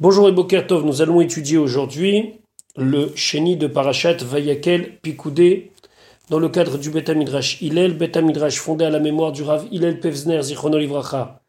Bonjour 0.00 0.30
et 0.30 0.32
nous 0.32 1.02
allons 1.02 1.20
étudier 1.20 1.58
aujourd'hui 1.58 2.40
le 2.74 3.12
Sheni 3.16 3.58
de 3.58 3.66
Parashat 3.66 4.14
Vayakel 4.24 4.98
Pikoudé 5.02 5.72
dans 6.30 6.38
le 6.38 6.48
cadre 6.48 6.78
du 6.78 6.88
Beth 6.88 7.10
Midrash 7.10 7.60
Hillel, 7.60 7.98
Beth 7.98 8.16
Midrash 8.16 8.58
fondé 8.58 8.86
à 8.86 8.88
la 8.88 8.98
mémoire 8.98 9.30
du 9.30 9.42
Rav 9.42 9.68
Hillel 9.70 10.00
Pevzner 10.00 10.40
Zichrono 10.40 10.78
Livracha. 10.78 11.42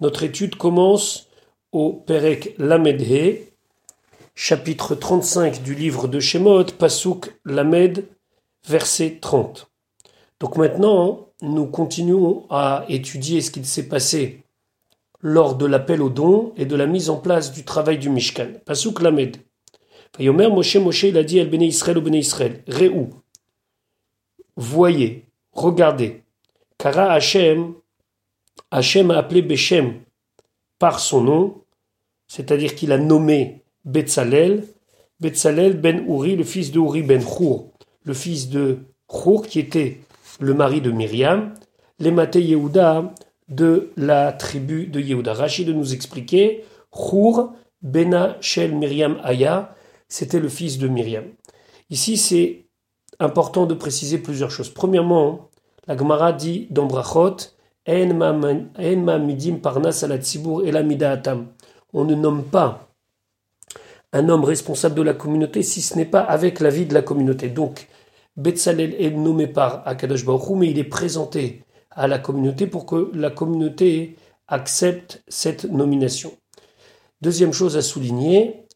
Notre 0.00 0.22
étude 0.22 0.54
commence 0.54 1.26
au 1.72 1.94
Perek 1.94 2.54
Lamedhe, 2.58 3.40
chapitre 4.36 4.94
35 4.94 5.64
du 5.64 5.74
livre 5.74 6.06
de 6.06 6.20
Shemot, 6.20 6.66
Pasuk 6.78 7.36
Lamed, 7.44 8.06
verset 8.68 9.18
30. 9.20 9.68
Donc 10.38 10.56
maintenant, 10.56 11.30
nous 11.42 11.66
continuons 11.66 12.44
à 12.50 12.84
étudier 12.88 13.40
ce 13.40 13.50
qu'il 13.50 13.66
s'est 13.66 13.88
passé 13.88 14.45
lors 15.20 15.56
de 15.56 15.66
l'appel 15.66 16.02
au 16.02 16.08
don 16.08 16.52
et 16.56 16.66
de 16.66 16.76
la 16.76 16.86
mise 16.86 17.10
en 17.10 17.16
place 17.16 17.52
du 17.52 17.64
travail 17.64 17.98
du 17.98 18.10
Mishkan. 18.10 18.48
Pasuk 18.64 19.00
Lamed. 19.00 19.36
Yomer 20.18 20.48
Moshe 20.48 20.76
Moshe 20.76 21.04
il 21.04 21.18
a 21.18 21.24
dit 21.24 21.38
El 21.38 21.50
Bene 21.50 21.62
Israël 21.62 21.98
au 21.98 22.00
Bene 22.00 22.14
Israël. 22.14 22.62
Réou. 22.66 23.10
Voyez, 24.56 25.26
regardez. 25.52 26.22
Kara 26.78 27.12
Hashem, 27.12 27.74
Hashem 28.70 29.10
a 29.10 29.18
appelé 29.18 29.42
Beshem 29.42 30.00
par 30.78 31.00
son 31.00 31.22
nom, 31.22 31.62
c'est-à-dire 32.26 32.74
qu'il 32.74 32.92
a 32.92 32.98
nommé 32.98 33.62
Betzalel, 33.84 34.64
Betzalel 35.20 35.80
ben 35.80 36.04
Uri, 36.06 36.36
le 36.36 36.44
fils 36.44 36.70
de 36.70 36.78
Uri 36.78 37.02
ben 37.02 37.20
Chour, 37.20 37.72
le 38.04 38.14
fils 38.14 38.48
de 38.48 38.78
Chour 39.10 39.46
qui 39.46 39.58
était 39.58 40.00
le 40.40 40.54
mari 40.54 40.80
de 40.80 40.90
Myriam, 40.90 41.54
Lemate 41.98 42.36
Yehuda, 42.36 43.14
de 43.48 43.92
la 43.96 44.32
tribu 44.32 44.86
de 44.86 45.00
Yehuda. 45.00 45.34
Rachid 45.34 45.68
nous 45.68 45.94
expliquer, 45.94 46.64
Chour, 46.92 47.52
Bena 47.82 48.36
Shel 48.40 48.74
Myriam 48.74 49.18
Aya, 49.22 49.74
c'était 50.08 50.40
le 50.40 50.48
fils 50.48 50.78
de 50.78 50.88
Myriam. 50.88 51.24
Ici, 51.90 52.16
c'est 52.16 52.66
important 53.20 53.66
de 53.66 53.74
préciser 53.74 54.18
plusieurs 54.18 54.50
choses. 54.50 54.70
Premièrement, 54.70 55.50
la 55.86 55.96
Gemara 55.96 56.32
dit 56.32 56.66
dans 56.70 56.86
Brachot, 56.86 57.36
En 57.88 58.14
ma 58.14 59.18
midim 59.18 59.56
parnas 59.56 60.04
atam. 60.04 61.46
On 61.92 62.04
ne 62.04 62.14
nomme 62.16 62.42
pas 62.42 62.88
un 64.12 64.28
homme 64.28 64.44
responsable 64.44 64.96
de 64.96 65.02
la 65.02 65.14
communauté 65.14 65.62
si 65.62 65.82
ce 65.82 65.94
n'est 65.96 66.04
pas 66.04 66.20
avec 66.20 66.60
l'avis 66.60 66.86
de 66.86 66.94
la 66.94 67.02
communauté. 67.02 67.48
Donc, 67.48 67.86
Betzalel 68.36 68.94
est 68.98 69.10
nommé 69.10 69.46
par 69.46 69.86
Akadosh 69.86 70.24
Baruch 70.24 70.50
mais 70.56 70.70
il 70.70 70.78
est 70.78 70.84
présenté 70.84 71.64
à 71.96 72.06
la 72.06 72.18
communauté 72.18 72.66
pour 72.66 72.86
que 72.86 73.10
la 73.14 73.30
communauté 73.30 74.16
accepte 74.46 75.22
cette 75.26 75.64
nomination. 75.64 76.32
Deuxième 77.22 77.52
chose 77.52 77.76
à 77.76 77.82
souligner, 77.82 78.66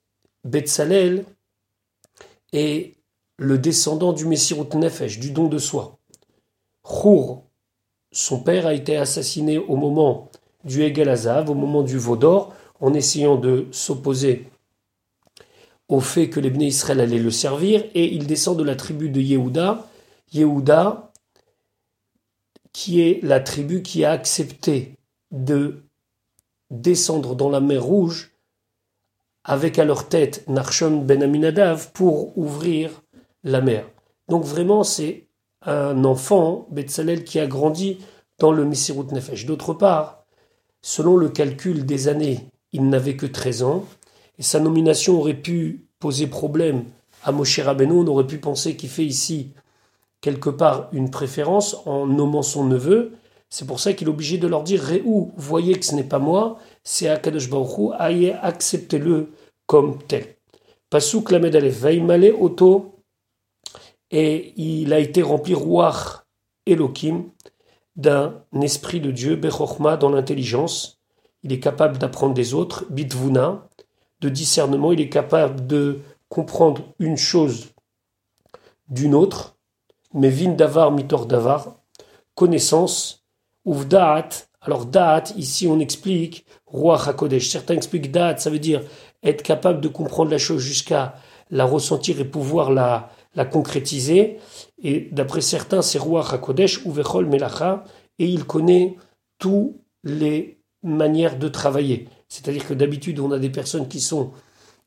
Betzalel 0.44 1.24
est 2.52 2.94
le 3.36 3.58
descendant 3.58 4.12
du 4.12 4.24
Messirut 4.24 4.74
Nefesh, 4.74 5.20
du 5.20 5.30
don 5.30 5.48
de 5.48 5.58
soi. 5.58 5.98
Chour, 6.84 7.44
son 8.10 8.40
père, 8.40 8.66
a 8.66 8.74
été 8.74 8.96
assassiné 8.96 9.58
au 9.58 9.76
moment 9.76 10.30
du 10.64 10.82
Egel 10.82 11.08
Azav, 11.08 11.50
au 11.50 11.54
moment 11.54 11.82
du 11.82 11.98
Vaudor, 11.98 12.54
en 12.80 12.94
essayant 12.94 13.36
de 13.36 13.66
s'opposer 13.70 14.50
au 15.88 16.00
fait 16.00 16.30
que 16.30 16.40
les 16.40 16.50
Bnei 16.50 16.68
Israël 16.68 17.00
allaient 17.00 17.18
le 17.18 17.30
servir, 17.30 17.84
et 17.94 18.06
il 18.14 18.26
descend 18.26 18.56
de 18.56 18.64
la 18.64 18.76
tribu 18.76 19.10
de 19.10 19.20
Yehuda. 19.20 19.86
Yehuda 20.32 21.09
qui 22.72 23.00
est 23.00 23.20
la 23.22 23.40
tribu 23.40 23.82
qui 23.82 24.04
a 24.04 24.12
accepté 24.12 24.96
de 25.30 25.82
descendre 26.70 27.34
dans 27.34 27.50
la 27.50 27.60
mer 27.60 27.82
Rouge 27.82 28.32
avec 29.44 29.78
à 29.78 29.84
leur 29.84 30.08
tête 30.08 30.44
Narshon 30.48 31.02
ben 31.02 31.22
Aminadav 31.22 31.92
pour 31.92 32.36
ouvrir 32.38 33.02
la 33.42 33.60
mer. 33.60 33.88
Donc 34.28 34.44
vraiment 34.44 34.84
c'est 34.84 35.26
un 35.62 36.04
enfant, 36.04 36.66
Betzalel, 36.70 37.24
qui 37.24 37.38
a 37.38 37.46
grandi 37.46 37.98
dans 38.38 38.52
le 38.52 38.64
Messirut 38.64 39.12
Nefesh. 39.12 39.46
D'autre 39.46 39.74
part, 39.74 40.24
selon 40.82 41.16
le 41.16 41.28
calcul 41.28 41.84
des 41.84 42.08
années, 42.08 42.46
il 42.72 42.88
n'avait 42.88 43.16
que 43.16 43.26
13 43.26 43.62
ans, 43.62 43.84
et 44.38 44.42
sa 44.42 44.60
nomination 44.60 45.18
aurait 45.18 45.34
pu 45.34 45.86
poser 45.98 46.26
problème 46.26 46.84
à 47.22 47.32
Moshe 47.32 47.60
Rabbeinu, 47.60 47.92
on 47.92 48.06
aurait 48.06 48.26
pu 48.26 48.38
penser 48.38 48.76
qu'il 48.76 48.88
fait 48.88 49.04
ici 49.04 49.52
quelque 50.20 50.50
part 50.50 50.88
une 50.92 51.10
préférence 51.10 51.76
en 51.86 52.06
nommant 52.06 52.42
son 52.42 52.64
neveu. 52.64 53.12
C'est 53.48 53.66
pour 53.66 53.80
ça 53.80 53.92
qu'il 53.92 54.08
est 54.08 54.10
obligé 54.10 54.38
de 54.38 54.46
leur 54.46 54.62
dire 54.62 54.80
Réou, 54.80 55.32
voyez 55.36 55.78
que 55.78 55.84
ce 55.84 55.94
n'est 55.94 56.04
pas 56.04 56.18
moi, 56.18 56.58
c'est 56.84 57.08
Akadosh 57.08 57.50
Baruch 57.50 57.78
Hu, 57.78 58.30
acceptez-le 58.42 59.32
comme 59.66 59.98
tel. 60.02 60.36
Pasuk 60.88 61.30
Lamed 61.30 61.54
Aleph, 61.54 61.84
Oto, 62.40 62.96
et 64.10 64.52
il 64.56 64.92
a 64.92 64.98
été 64.98 65.22
rempli 65.22 65.54
Ruach 65.54 66.24
Elohim 66.66 67.30
d'un 67.96 68.42
esprit 68.62 69.00
de 69.00 69.10
Dieu, 69.10 69.36
Bechochma, 69.36 69.96
dans 69.96 70.10
l'intelligence. 70.10 71.00
Il 71.42 71.52
est 71.52 71.60
capable 71.60 71.98
d'apprendre 71.98 72.34
des 72.34 72.54
autres, 72.54 72.84
Bitvuna, 72.90 73.68
de 74.20 74.28
discernement, 74.28 74.92
il 74.92 75.00
est 75.00 75.08
capable 75.08 75.66
de 75.66 76.00
comprendre 76.28 76.82
une 76.98 77.16
chose 77.16 77.70
d'une 78.88 79.14
autre, 79.14 79.56
mais 80.14 80.30
vin 80.30 80.50
davar 80.50 80.92
mitor 80.92 81.26
davar, 81.26 81.76
connaissance, 82.34 83.24
ou 83.64 83.84
da'at. 83.84 84.28
Alors 84.60 84.86
da'at, 84.86 85.24
ici 85.36 85.66
on 85.66 85.80
explique 85.80 86.44
roi 86.66 87.00
hakodesh. 87.00 87.48
Certains 87.48 87.74
expliquent 87.74 88.10
da'at, 88.10 88.38
ça 88.38 88.50
veut 88.50 88.58
dire 88.58 88.82
être 89.22 89.42
capable 89.42 89.80
de 89.80 89.88
comprendre 89.88 90.30
la 90.30 90.38
chose 90.38 90.62
jusqu'à 90.62 91.14
la 91.50 91.64
ressentir 91.64 92.20
et 92.20 92.24
pouvoir 92.24 92.70
la, 92.70 93.10
la 93.34 93.44
concrétiser. 93.44 94.38
Et 94.82 95.08
d'après 95.12 95.40
certains, 95.40 95.82
c'est 95.82 95.98
roi 95.98 96.26
hakodesh 96.30 96.84
ou 96.84 96.92
vechol 96.92 97.26
melacha, 97.26 97.84
et 98.18 98.26
il 98.26 98.44
connaît 98.44 98.96
toutes 99.38 99.74
les 100.04 100.60
manières 100.82 101.38
de 101.38 101.48
travailler. 101.48 102.08
C'est-à-dire 102.28 102.66
que 102.66 102.74
d'habitude, 102.74 103.20
on 103.20 103.32
a 103.32 103.38
des 103.38 103.50
personnes 103.50 103.88
qui 103.88 104.00
sont 104.00 104.30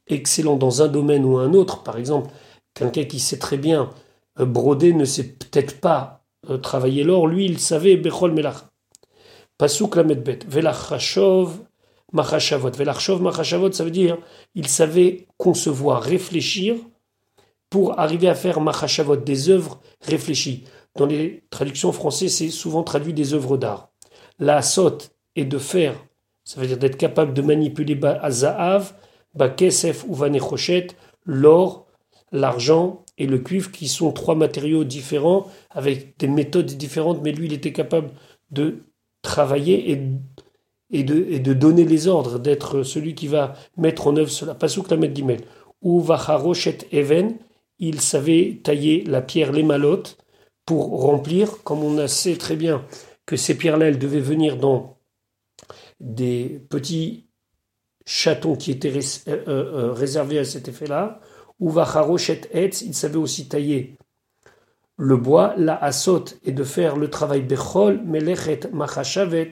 excellentes 0.07 0.59
dans 0.59 0.81
un 0.81 0.88
domaine 0.88 1.25
ou 1.25 1.38
un 1.38 1.53
autre. 1.53 1.84
Par 1.84 1.97
exemple, 1.97 2.31
quelqu'un 2.73 3.03
qui 3.05 3.19
sait 3.19 3.38
très 3.38 3.57
bien 3.57 3.90
Brodé 4.38 4.94
ne 4.94 5.05
sait 5.05 5.33
peut-être 5.33 5.79
pas 5.79 6.23
euh, 6.49 6.57
travailler 6.57 7.03
l'or, 7.03 7.27
lui 7.27 7.45
il 7.45 7.59
savait 7.59 7.97
Bechol 7.97 8.33
Melach. 8.33 8.66
Pasuk 9.57 9.95
Lamedbet, 9.95 10.39
Velachashov 10.47 11.59
Machashavot. 12.11 12.72
Velachashov 12.72 13.22
Machashavot, 13.22 13.72
ça 13.72 13.83
veut 13.83 13.91
dire 13.91 14.17
il 14.55 14.67
savait 14.67 15.27
concevoir, 15.38 16.01
réfléchir 16.01 16.75
pour 17.69 17.99
arriver 17.99 18.27
à 18.27 18.35
faire 18.35 18.59
Machashavot, 18.61 19.17
des 19.17 19.49
œuvres 19.49 19.79
réfléchies. 20.01 20.63
Dans 20.95 21.05
les 21.05 21.43
traductions 21.49 21.91
françaises, 21.91 22.35
c'est 22.35 22.49
souvent 22.49 22.83
traduit 22.83 23.13
des 23.13 23.33
œuvres 23.33 23.57
d'art. 23.57 23.89
La 24.39 24.61
sot 24.61 24.97
est 25.35 25.45
de 25.45 25.57
faire, 25.57 25.95
ça 26.43 26.59
veut 26.59 26.67
dire 26.67 26.77
d'être 26.77 26.97
capable 26.97 27.33
de 27.33 27.41
manipuler 27.41 27.99
Azahav, 28.03 28.93
Bakesef 29.33 30.05
ou 30.07 30.13
Vanechochet, 30.13 30.88
l'or, 31.25 31.88
l'argent, 32.31 33.03
et 33.18 33.28
le 33.28 33.40
cuivre, 33.40 33.72
qui 33.72 33.88
sont 33.88 34.12
trois 34.12 34.35
matériaux 34.35 34.84
différents, 34.84 35.47
avec 35.69 36.18
des 36.18 36.28
méthodes 36.28 36.66
différentes, 36.66 37.22
mais 37.24 37.31
lui, 37.31 37.47
il 37.47 37.53
était 37.53 37.74
capable 37.74 38.12
de 38.51 38.84
travailler 39.22 39.91
et, 39.91 40.01
et, 40.91 41.03
de, 41.03 41.25
et 41.29 41.40
de 41.40 41.53
donner 41.53 41.85
les 41.85 42.07
ordres, 42.07 42.40
d'être 42.40 42.84
celui 42.84 43.16
qui 43.16 43.28
va 43.28 43.53
mettre 43.78 44.07
en 44.07 44.16
œuvre 44.16 44.31
cela. 44.31 44.56
Pasuk 44.56 44.90
la 44.91 45.13
Gimel. 45.13 45.41
Ou 45.81 46.00
Vacharoshet 46.00 46.88
Even, 46.91 47.38
il 47.79 48.02
savait 48.02 48.62
tailler 48.63 49.03
la 49.03 49.22
pierre, 49.22 49.52
les 49.52 49.63
malottes, 49.63 50.18
pour 50.66 51.02
remplir, 51.02 51.63
comme 51.63 51.84
on 51.84 52.07
sait 52.07 52.38
très 52.38 52.56
bien 52.56 52.85
que 53.25 53.35
ces 53.35 53.57
pierres-là, 53.57 53.88
elles 53.88 54.00
devaient 54.00 54.19
venir 54.19 54.57
dans 54.57 54.97
des 56.00 56.62
petits 56.69 57.28
chatons 58.06 58.56
qui 58.56 58.72
étaient 58.72 58.94
euh, 58.96 59.02
euh, 59.28 59.38
euh, 59.47 59.91
réservés 59.93 60.40
à 60.40 60.46
cet 60.46 60.67
effet-là, 60.67 61.22
etz, 61.69 62.81
il 62.81 62.93
savait 62.93 63.17
aussi 63.17 63.47
tailler 63.47 63.97
le 64.97 65.17
bois, 65.17 65.53
la 65.57 65.75
asot, 65.83 66.25
et 66.43 66.51
de 66.51 66.63
faire 66.63 66.95
le 66.95 67.09
travail 67.09 67.41
bechol, 67.41 68.01
melechet 68.03 68.69
machashavet, 68.71 69.51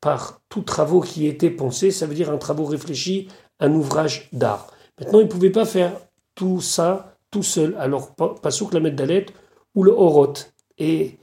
par 0.00 0.40
tous 0.48 0.62
travaux 0.62 1.00
qui 1.00 1.26
étaient 1.26 1.50
pensés, 1.50 1.90
ça 1.90 2.06
veut 2.06 2.14
dire 2.14 2.30
un 2.30 2.38
travaux 2.38 2.64
réfléchi, 2.64 3.28
un 3.60 3.72
ouvrage 3.72 4.28
d'art. 4.32 4.70
Maintenant, 4.98 5.20
il 5.20 5.24
ne 5.24 5.30
pouvait 5.30 5.50
pas 5.50 5.64
faire 5.64 5.92
tout 6.34 6.60
ça 6.60 7.16
tout 7.30 7.42
seul. 7.42 7.74
Alors, 7.78 8.14
Pasuk 8.14 8.72
la 8.72 8.90
Dalet 8.90 9.26
ou 9.74 9.82
le 9.82 9.92
Horot. 9.92 10.34
Et 10.78 11.18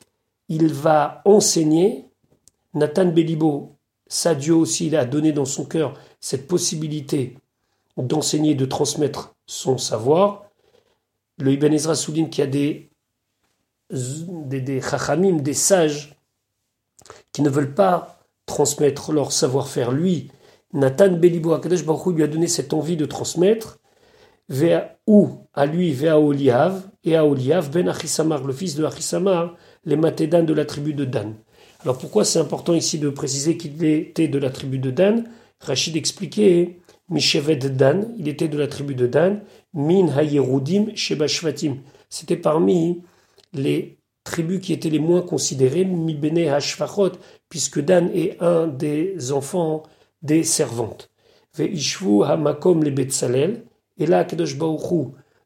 il 0.50 0.74
va 0.74 1.22
enseigner, 1.26 2.06
Nathan 2.74 3.06
Belibo, 3.06 3.78
ça 4.08 4.36
Dieu 4.36 4.56
aussi, 4.56 4.88
il 4.88 4.96
a 4.96 5.06
donné 5.06 5.32
dans 5.32 5.46
son 5.46 5.66
cœur 5.66 5.94
cette 6.20 6.48
possibilité 6.48 7.38
d'enseigner, 7.98 8.56
de 8.56 8.66
transmettre 8.66 9.33
son 9.46 9.78
savoir. 9.78 10.44
Le 11.38 11.52
Ibn 11.52 11.74
Ezra 11.74 11.96
souligne 11.96 12.30
qu'il 12.30 12.44
y 12.44 12.48
a 12.48 12.50
des, 12.50 12.92
des, 13.90 14.62
des 14.62 14.82
chachamim, 14.82 15.38
des 15.38 15.54
sages, 15.54 16.16
qui 17.32 17.42
ne 17.42 17.50
veulent 17.50 17.74
pas 17.74 18.20
transmettre 18.46 19.12
leur 19.12 19.32
savoir-faire. 19.32 19.92
Lui, 19.92 20.32
Nathan 20.74 21.10
Belibo 21.10 21.54
Akadosh 21.54 21.86
Baruch 21.86 22.16
lui 22.16 22.24
a 22.24 22.28
donné 22.28 22.48
cette 22.48 22.74
envie 22.74 22.98
de 22.98 23.06
transmettre, 23.06 23.80
vers 24.50 24.96
où? 25.08 25.48
À 25.54 25.66
lui, 25.66 25.92
vers 25.94 26.22
Oliav, 26.22 26.90
et 27.04 27.16
à 27.16 27.26
Oliav, 27.26 27.70
ben 27.70 27.88
Achisamar, 27.90 28.44
le 28.44 28.54
fils 28.54 28.76
de 28.76 28.86
Achisamar, 28.86 29.56
les 29.86 29.96
Matédan 29.96 30.44
de 30.44 30.54
la 30.54 30.66
tribu 30.66 30.94
de 30.94 31.06
Dan. 31.06 31.36
Alors 31.82 31.98
pourquoi 31.98 32.24
c'est 32.24 32.40
important 32.40 32.74
ici 32.74 33.00
de 33.00 33.10
préciser 33.10 33.58
qu'il 33.58 33.84
était 33.84 34.28
de 34.30 34.38
la 34.38 34.50
tribu 34.50 34.80
de 34.80 34.92
Dan? 34.92 35.30
Rachid 35.60 35.96
expliquait, 35.98 36.80
Mishevet 37.14 37.58
Dan, 37.58 38.12
il 38.18 38.28
était 38.28 38.48
de 38.48 38.58
la 38.58 38.68
tribu 38.68 38.96
de 38.96 39.06
Dan, 39.06 39.42
Min 39.76 40.08
Hayerudim 40.08 40.88
Sheba 40.96 41.28
Shvatim. 41.28 41.78
C'était 42.10 42.38
parmi 42.38 43.04
les 43.54 44.00
tribus 44.24 44.60
qui 44.60 44.74
étaient 44.74 44.90
les 44.90 45.00
moins 45.00 45.22
considérées, 45.22 45.86
Mi 45.86 46.16
Bene 46.16 46.48
Hashfachot, 46.48 47.12
puisque 47.50 47.80
Dan 47.80 48.10
est 48.16 48.42
un 48.42 48.66
des 48.66 49.32
enfants 49.32 49.84
des 50.24 50.44
servantes. 50.44 51.12
Hamakom 51.56 52.84
le 52.84 52.90
Betzalel, 52.90 53.64
et 54.00 54.08
là 54.08 54.24
Kadosh 54.24 54.58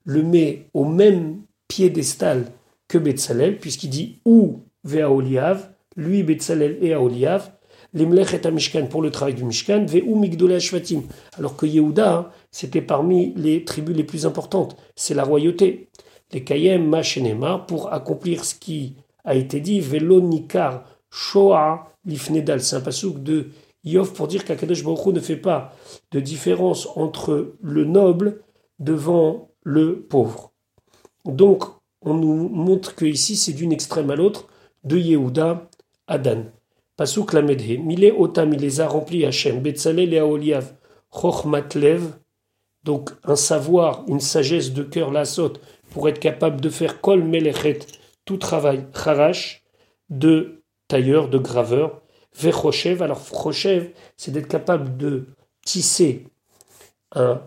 le 0.05 0.23
met 0.23 0.69
au 0.73 0.85
même 0.85 1.41
piédestal 1.67 2.45
que 2.87 2.97
Betzalel, 2.97 3.57
puisqu'il 3.57 3.89
dit 3.89 4.21
ou 4.23 4.61
Ve'aoliav, 4.85 5.69
lui 5.97 6.23
Betzalel 6.23 6.77
et 6.81 6.93
Aoliav, 6.93 7.51
l'imlechet 7.97 8.49
Mishkan 8.51 8.87
pour 8.87 9.01
le 9.01 9.11
travail 9.11 9.33
du 9.33 9.43
Mishkan, 9.43 9.85
ve'u 9.85 10.15
migdole 10.15 10.59
Shvatim. 10.59 11.03
Alors 11.37 11.55
que 11.55 11.65
Yehuda, 11.65 12.31
c'était 12.51 12.81
parmi 12.81 13.33
les 13.35 13.65
tribus 13.65 13.95
les 13.95 14.03
plus 14.03 14.25
importantes, 14.25 14.77
c'est 14.95 15.13
la 15.13 15.23
royauté. 15.23 15.89
Les 16.31 16.43
Kayem 16.43 16.87
Machenema, 16.87 17.59
pour 17.67 17.93
accomplir 17.93 18.45
ce 18.45 18.55
qui 18.55 18.95
a 19.23 19.35
été 19.35 19.59
dit, 19.59 19.79
velo 19.79 20.21
nikar 20.21 20.83
shoah 21.09 21.89
lifnedal, 22.05 22.59
de 22.59 23.49
Yov 23.83 24.13
pour 24.13 24.27
dire 24.27 24.43
qu'Akadosh 24.43 24.83
Baruch 24.83 25.05
ne 25.07 25.19
fait 25.19 25.37
pas 25.37 25.73
de 26.11 26.19
différence 26.19 26.87
entre 26.95 27.55
le 27.61 27.85
noble 27.85 28.41
devant 28.79 29.51
le 29.63 30.01
pauvre. 30.01 30.51
Donc, 31.25 31.63
on 32.01 32.13
nous 32.13 32.49
montre 32.49 32.95
que 32.95 33.05
ici 33.05 33.35
c'est 33.35 33.53
d'une 33.53 33.71
extrême 33.71 34.09
à 34.11 34.15
l'autre, 34.15 34.47
de 34.83 34.97
Yehuda 34.97 35.69
à 36.07 36.17
Dan. 36.17 36.51
Pasuk 36.97 37.33
Lamedhe, 37.33 37.79
Mile 37.79 38.11
Otam, 38.17 38.53
il 38.53 38.59
les 38.59 38.81
a 38.81 38.87
remplis 38.87 39.23
Hachem, 39.23 39.61
Betzalel 39.61 40.15
et 40.15 40.17
Aoliav, 40.17 40.73
Chochmatlev, 41.13 42.01
donc 42.83 43.11
un 43.23 43.35
savoir, 43.35 44.03
une 44.07 44.19
sagesse 44.19 44.73
de 44.73 44.81
cœur, 44.81 45.11
la 45.11 45.23
saute, 45.23 45.61
pour 45.91 46.09
être 46.09 46.19
capable 46.19 46.59
de 46.59 46.69
faire 46.69 46.99
Kol 46.99 47.23
Melechet, 47.23 47.79
tout 48.25 48.37
travail, 48.37 48.87
Charash, 48.93 49.63
de 50.09 50.63
tailleur, 50.87 51.29
de 51.29 51.37
graveur, 51.37 52.01
Vechochev, 52.35 53.03
alors 53.03 53.21
Chochev, 53.21 53.91
c'est 54.15 54.31
d'être 54.31 54.47
capable 54.47 54.97
de 54.97 55.27
tisser 55.63 56.25
un, 57.13 57.41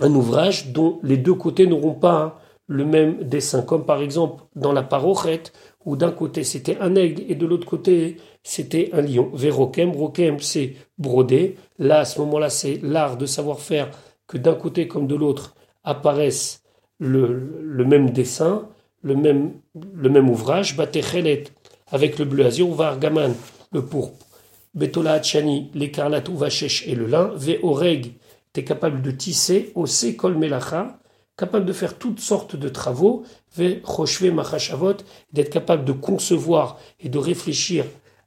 un, 0.00 0.14
ouvrage 0.14 0.68
dont 0.68 0.98
les 1.02 1.18
deux 1.18 1.34
côtés 1.34 1.66
n'auront 1.66 1.94
pas 1.94 2.40
le 2.66 2.84
même 2.84 3.22
dessin, 3.24 3.60
comme 3.62 3.84
par 3.84 4.00
exemple 4.00 4.44
dans 4.54 4.72
la 4.72 4.82
parochet, 4.82 5.42
où 5.88 5.96
d'un 5.96 6.12
côté 6.12 6.44
c'était 6.44 6.76
un 6.80 6.94
aigle 6.96 7.22
et 7.28 7.34
de 7.34 7.46
l'autre 7.46 7.66
côté 7.66 8.18
c'était 8.42 8.90
un 8.92 9.00
lion. 9.00 9.30
Vérokem, 9.32 9.90
rokem 9.90 10.38
c'est 10.38 10.74
broder. 10.98 11.56
Là, 11.78 12.00
à 12.00 12.04
ce 12.04 12.20
moment-là, 12.20 12.50
c'est 12.50 12.78
l'art 12.82 13.16
de 13.16 13.24
savoir 13.24 13.58
faire 13.58 13.90
que 14.26 14.36
d'un 14.36 14.54
côté 14.54 14.86
comme 14.86 15.06
de 15.06 15.14
l'autre 15.14 15.56
apparaissent 15.84 16.62
le, 16.98 17.84
même 17.86 18.10
dessin, 18.10 18.68
le 19.00 19.16
même, 19.16 19.52
le 19.94 20.10
même 20.10 20.28
ouvrage. 20.28 20.76
Batechelet 20.76 21.44
avec 21.90 22.18
le 22.18 22.26
bleu 22.26 22.44
azur, 22.44 22.70
Vargaman, 22.74 23.34
le 23.72 23.82
pourpre. 23.82 24.26
Betola 24.74 25.12
Hachani, 25.12 25.70
l'écarlate 25.74 26.28
Uvachech 26.28 26.86
et 26.86 26.94
le 26.94 27.06
lin. 27.06 27.32
Veoreg, 27.34 28.12
tu 28.52 28.60
es 28.60 28.64
capable 28.64 29.00
de 29.00 29.10
tisser. 29.10 29.72
Ose 29.74 30.14
Kol 30.18 30.36
Melacha, 30.36 30.98
capable 31.38 31.64
de 31.64 31.72
faire 31.72 31.96
toutes 31.96 32.20
sortes 32.20 32.56
de 32.56 32.68
travaux, 32.68 33.22
d'être 33.56 35.50
capable 35.50 35.84
de 35.84 35.92
concevoir 35.92 36.78
et 36.98 37.08
de 37.08 37.18
réfléchir 37.18 37.84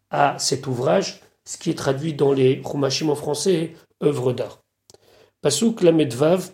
à 0.10 0.40
cet 0.40 0.66
ouvrage, 0.66 1.20
ce 1.44 1.58
qui 1.58 1.70
est 1.70 1.78
traduit 1.78 2.14
dans 2.14 2.32
les 2.32 2.64
Chumashim 2.64 3.10
en 3.10 3.16
français, 3.16 3.76
œuvre 4.02 4.32
d'art. 4.32 4.64
Pasuk 5.42 5.82
la 5.82 5.92
medvav, 5.92 6.52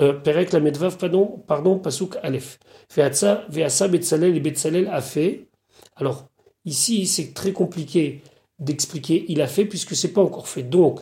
euh, 0.00 0.14
Perek 0.14 0.52
la 0.52 0.60
medvav, 0.60 0.96
pardon, 0.96 1.42
pardon, 1.46 1.80
Aleph. 2.22 2.58
Veatsa, 2.94 3.44
Veasa 3.48 3.86
Betzalel 3.86 4.36
et 4.36 4.40
Betzalel 4.40 4.88
a 4.88 5.02
fait. 5.02 5.48
Alors, 5.94 6.28
ici, 6.64 7.06
c'est 7.06 7.34
très 7.34 7.52
compliqué 7.52 8.22
d'expliquer 8.58 9.26
il 9.28 9.42
a 9.42 9.46
fait 9.46 9.66
puisque 9.66 9.94
c'est 9.94 10.12
pas 10.12 10.22
encore 10.22 10.48
fait. 10.48 10.62
Donc, 10.62 11.00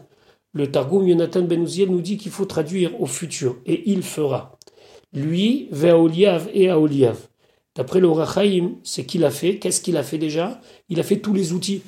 le 0.52 0.70
Targum 0.70 1.06
Yonatan 1.06 1.42
Ben 1.42 1.62
nous 1.62 2.00
dit 2.00 2.16
qu'il 2.16 2.32
faut 2.32 2.46
traduire 2.46 3.00
au 3.00 3.06
futur 3.06 3.58
et 3.66 3.90
il 3.90 4.02
fera 4.02 4.57
lui, 5.12 5.68
Ve'aoliav 5.70 6.48
et 6.52 6.68
Aoliav. 6.70 7.18
D'après 7.74 8.00
le 8.00 8.08
Rachaim, 8.08 8.72
c'est 8.82 9.04
qu'il 9.04 9.24
a 9.24 9.30
fait. 9.30 9.58
Qu'est-ce 9.58 9.80
qu'il 9.80 9.96
a 9.96 10.02
fait 10.02 10.18
déjà? 10.18 10.60
Il 10.88 10.98
a 11.00 11.02
fait 11.02 11.18
tous 11.18 11.32
les 11.32 11.52
outils. 11.52 11.82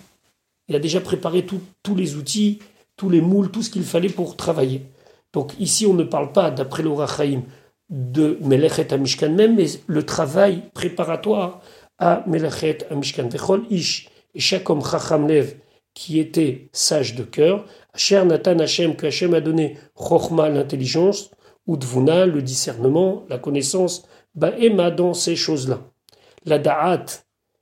Il 0.69 0.77
a 0.77 0.79
déjà 0.79 1.01
préparé 1.01 1.45
tous 1.45 1.95
les 1.97 2.15
outils, 2.15 2.61
tous 2.97 3.11
les 3.11 3.21
moules, 3.21 3.51
tout 3.51 3.63
ce 3.63 3.71
qu'il 3.71 3.83
fallait 3.83 4.09
pour 4.09 4.37
travailler. 4.37 4.83
Donc 5.33 5.53
ici, 5.59 5.87
on 5.87 5.95
ne 5.95 6.05
parle 6.05 6.33
pas, 6.33 6.51
d'après 6.51 6.83
le 6.83 6.91
Rachaim, 6.91 7.43
de 7.89 8.39
Melechet 8.41 8.93
Amishkan 8.93 9.31
même, 9.31 9.57
mais 9.57 9.67
le 9.87 10.05
travail 10.05 10.63
préparatoire 10.75 11.61
à 11.99 12.23
Melechet 12.29 12.87
Amishkan. 12.91 13.29
Vechol 13.29 13.65
Ish, 13.69 14.09
et 14.35 14.41
chaque 14.41 14.71
homme 14.71 14.85
Chacham 14.85 15.27
Lev, 15.27 15.57
qui 15.93 16.21
était 16.21 16.69
sage 16.73 17.17
de 17.17 17.25
cœur, 17.25 17.65
Cher 17.97 18.25
Nathan 18.25 18.61
Hashem, 18.61 18.95
que 18.95 19.07
Hashem 19.07 19.35
a 19.35 19.41
donné 19.41 19.77
Chochma, 19.97 20.49
l'intelligence, 20.49 21.33
Udvuna, 21.71 22.27
le 22.27 22.43
discernement, 22.43 23.25
la 23.29 23.39
connaissance, 23.39 24.07
Ba'ema 24.35 24.91
dans 24.91 25.15
ces 25.15 25.37
choses-là. 25.37 25.81
La 26.45 26.59
da'at, 26.59 27.07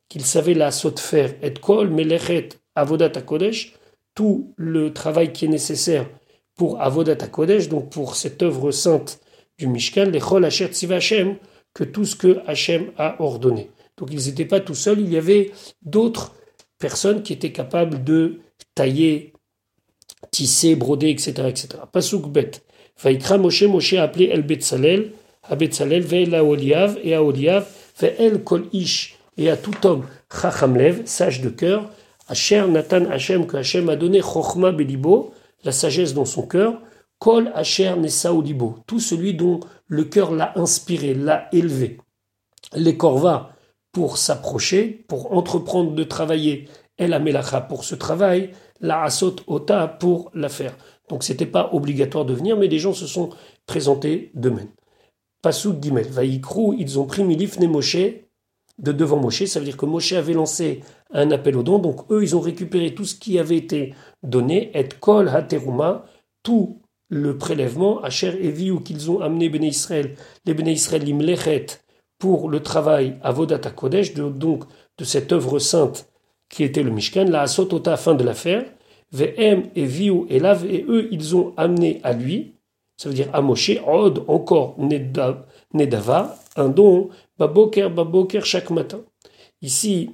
qu'il 0.09 0.25
savait 0.25 0.55
la 0.55 0.71
saute 0.71 1.01
faire, 1.01 1.35
et 1.43 1.55
kol, 1.55 1.91
melechet, 1.91 2.51
avodat 2.75 3.11
kodesh, 3.23 3.75
tout 4.15 4.55
le 4.57 4.93
travail 4.93 5.33
qui 5.33 5.45
est 5.45 5.49
nécessaire 5.49 6.07
pour 6.55 6.81
avodat 6.81 7.17
kodesh, 7.17 7.69
donc 7.69 7.91
pour 7.91 8.17
cette 8.17 8.43
œuvre 8.43 8.71
sainte 8.71 9.21
du 9.59 9.67
Mishkan, 9.67 10.05
les 10.07 10.21
chol 10.21 10.45
asher 10.45 10.71
Hashem, 10.91 11.37
que 11.75 11.85
tout 11.85 12.05
ce 12.05 12.17
que 12.17 12.41
Hachem 12.47 12.93
a 12.97 13.21
ordonné. 13.23 13.71
Donc 13.97 14.09
ils 14.13 14.27
n'étaient 14.27 14.45
pas 14.45 14.61
tout 14.61 14.75
seuls, 14.75 15.01
il 15.01 15.13
y 15.13 15.17
avait 15.17 15.53
d'autres 15.83 16.35
personnes 16.79 17.23
qui 17.23 17.33
étaient 17.33 17.53
capables 17.53 18.03
de 18.05 18.41
tailler, 18.75 19.33
tisser, 20.31 20.77
broder, 20.77 21.11
etc. 21.11 21.49
etc. 21.49 21.69
Pasuk 21.93 22.29
bet. 22.29 22.51
Vaikra 23.03 23.39
Moshe, 23.39 23.62
Moshe 23.62 23.95
a 23.95 24.05
appelé 24.05 24.27
El 24.27 24.43
Betzalel, 24.43 25.12
à 25.45 25.57
Betzalel, 25.57 26.02
Ve'el 26.02 26.35
Aoliav, 26.35 26.99
et 27.02 27.14
à 27.14 27.23
Oliav, 27.23 27.67
Ve'el 28.00 28.43
Kol 28.43 28.67
Ish, 28.73 29.19
et 29.37 29.50
à 29.50 29.57
tout 29.57 29.87
homme, 29.87 30.05
Chachamlev, 30.31 31.02
sage 31.07 31.40
de 31.40 31.49
cœur, 31.49 31.90
Asher 32.28 32.67
Nathan 32.69 33.07
Hashem, 33.07 33.47
que 33.47 33.57
Hashem 33.57 33.88
a 33.88 33.97
donné 33.97 34.21
Chochma 34.21 34.73
Belibo, 34.73 35.33
la 35.64 35.73
sagesse 35.73 36.12
dans 36.12 36.25
son 36.25 36.43
cœur, 36.43 36.81
Kol 37.19 37.50
Asher 37.55 37.95
Nessa 37.97 38.35
Olibo, 38.35 38.76
tout 38.87 39.00
celui 39.00 39.35
dont 39.35 39.61
le 39.87 40.05
cœur 40.05 40.33
l'a 40.33 40.52
inspiré, 40.57 41.14
l'a 41.14 41.49
élevé. 41.52 41.99
Les 42.75 42.97
Korva, 42.97 43.52
pour 43.93 44.19
s'approcher, 44.19 45.05
pour 45.09 45.33
entreprendre 45.33 45.93
de 45.93 46.05
travailler, 46.05 46.69
El 46.99 47.14
Amelacha 47.14 47.61
pour 47.61 47.85
ce 47.85 47.95
travail, 47.95 48.50
la 48.80 49.02
Asot 49.02 49.37
Ota 49.47 49.88
pour 49.88 50.30
la 50.35 50.49
faire. 50.49 50.76
Donc 51.08 51.25
c'était 51.25 51.47
pas 51.47 51.70
obligatoire 51.73 52.25
de 52.25 52.35
venir, 52.35 52.56
mais 52.56 52.68
des 52.68 52.78
gens 52.78 52.92
se 52.92 53.06
sont 53.06 53.30
présentés 53.66 54.30
d'eux-mêmes. 54.35 54.70
Pasuk 55.42 55.82
Gimel, 55.82 56.08
Vaïkrou, 56.08 56.75
ils 56.78 56.99
ont 56.99 57.06
pris 57.06 57.25
Milif 57.25 57.58
Moshe 57.61 57.97
de 58.78 58.92
devant 58.92 59.20
Moshe, 59.20 59.44
ça 59.44 59.58
veut 59.58 59.64
dire 59.64 59.76
que 59.76 59.87
Moshe 59.87 60.12
avait 60.12 60.35
lancé 60.35 60.82
un 61.12 61.30
appel 61.30 61.56
aux 61.56 61.62
dons, 61.62 61.78
donc 61.78 62.11
eux 62.11 62.23
ils 62.23 62.37
ont 62.37 62.40
récupéré 62.40 62.94
tout 62.94 63.04
ce 63.04 63.16
qui 63.16 63.38
avait 63.38 63.56
été 63.56 63.94
donné, 64.23 64.70
et 64.78 64.88
Kol 65.00 65.28
Hateruma, 65.28 66.06
tout 66.42 66.80
le 67.08 67.38
prélèvement, 67.38 68.00
Asher 68.02 68.38
et 68.40 68.50
Viu 68.50 68.82
qu'ils 68.82 69.11
ont 69.11 69.20
amené 69.20 69.49
Béné 69.49 69.68
Israël, 69.68 70.14
les 70.44 70.54
Béné 70.54 70.73
Israël 70.73 71.02
Limlechet, 71.04 71.66
pour 72.18 72.49
le 72.49 72.61
travail 72.61 73.18
à 73.23 73.32
Vodata 73.32 73.70
Kodesh, 73.70 74.14
donc 74.14 74.64
de 74.99 75.04
cette 75.04 75.32
œuvre 75.32 75.58
sainte 75.58 76.08
qui 76.49 76.64
était 76.64 76.83
le 76.83 76.90
Mishkan, 76.90 77.25
la 77.25 77.43
Asotota 77.43 77.95
afin 77.95 78.14
de 78.14 78.25
la 78.25 78.35
faire, 78.35 78.64
Ve'em 79.12 79.64
et 79.75 79.85
Viu 79.85 80.26
et 80.28 80.38
Lav, 80.38 80.67
et 80.67 80.85
eux, 80.88 81.09
ils 81.11 81.35
ont 81.37 81.55
amené 81.57 82.00
à 82.02 82.12
lui, 82.12 82.55
ça 82.97 83.09
veut 83.09 83.14
dire 83.14 83.31
à 83.33 83.40
Moshe, 83.40 83.71
Od, 83.87 84.25
encore 84.26 84.76
Nedava, 84.78 86.37
un 86.57 86.69
don, 86.69 87.11
Baboker, 87.38 87.88
Baboker, 87.90 88.40
chaque 88.45 88.71
matin. 88.71 89.00
Ici, 89.62 90.11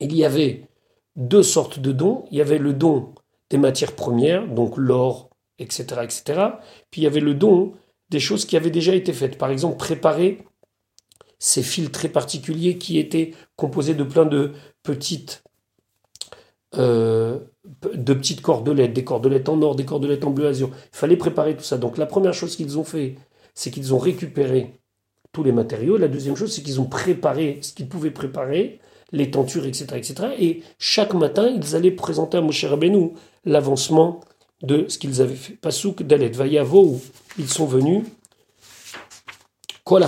il 0.00 0.14
y 0.14 0.24
avait 0.24 0.68
deux 1.16 1.42
sortes 1.42 1.78
de 1.78 1.92
dons. 1.92 2.24
Il 2.30 2.38
y 2.38 2.40
avait 2.40 2.58
le 2.58 2.74
don 2.74 3.14
des 3.50 3.58
matières 3.58 3.92
premières, 3.92 4.46
donc 4.46 4.76
l'or, 4.76 5.30
etc., 5.58 5.84
etc. 6.02 6.48
Puis 6.90 7.00
il 7.02 7.04
y 7.04 7.06
avait 7.06 7.20
le 7.20 7.34
don 7.34 7.72
des 8.10 8.20
choses 8.20 8.44
qui 8.44 8.56
avaient 8.56 8.70
déjà 8.70 8.94
été 8.94 9.12
faites. 9.12 9.38
Par 9.38 9.50
exemple, 9.50 9.76
préparer 9.76 10.44
ces 11.38 11.62
fils 11.62 11.90
très 11.90 12.08
particuliers 12.08 12.78
qui 12.78 12.98
étaient 12.98 13.32
composés 13.56 13.94
de 13.94 14.04
plein 14.04 14.24
de 14.24 14.52
petites 14.82 15.43
euh, 16.78 17.38
de 17.94 18.14
petites 18.14 18.42
cordelettes, 18.42 18.92
des 18.92 19.04
cordelettes 19.04 19.48
en 19.48 19.60
or, 19.62 19.76
des 19.76 19.84
cordelettes 19.84 20.24
en 20.24 20.30
bleu 20.30 20.46
azur. 20.46 20.70
Il 20.92 20.96
fallait 20.96 21.16
préparer 21.16 21.56
tout 21.56 21.64
ça. 21.64 21.78
Donc 21.78 21.98
la 21.98 22.06
première 22.06 22.34
chose 22.34 22.56
qu'ils 22.56 22.78
ont 22.78 22.84
fait, 22.84 23.16
c'est 23.54 23.70
qu'ils 23.70 23.94
ont 23.94 23.98
récupéré 23.98 24.74
tous 25.32 25.42
les 25.42 25.52
matériaux. 25.52 25.96
La 25.96 26.08
deuxième 26.08 26.36
chose, 26.36 26.52
c'est 26.52 26.62
qu'ils 26.62 26.80
ont 26.80 26.86
préparé 26.86 27.58
ce 27.62 27.72
qu'ils 27.72 27.88
pouvaient 27.88 28.10
préparer, 28.10 28.80
les 29.12 29.30
tentures, 29.30 29.66
etc., 29.66 29.86
etc. 29.96 30.14
Et 30.38 30.62
chaque 30.78 31.14
matin, 31.14 31.48
ils 31.48 31.76
allaient 31.76 31.90
présenter 31.90 32.38
à 32.38 32.40
Moshe 32.40 32.64
Rabbeinu 32.64 33.12
l'avancement 33.44 34.20
de 34.62 34.86
ce 34.88 34.98
qu'ils 34.98 35.20
avaient 35.20 35.34
fait. 35.34 35.54
Pasouk 35.54 36.02
Dalet 36.02 36.30
Vayavo, 36.30 37.00
ils 37.38 37.48
sont 37.48 37.66
venus. 37.66 38.04
Kol 39.84 40.04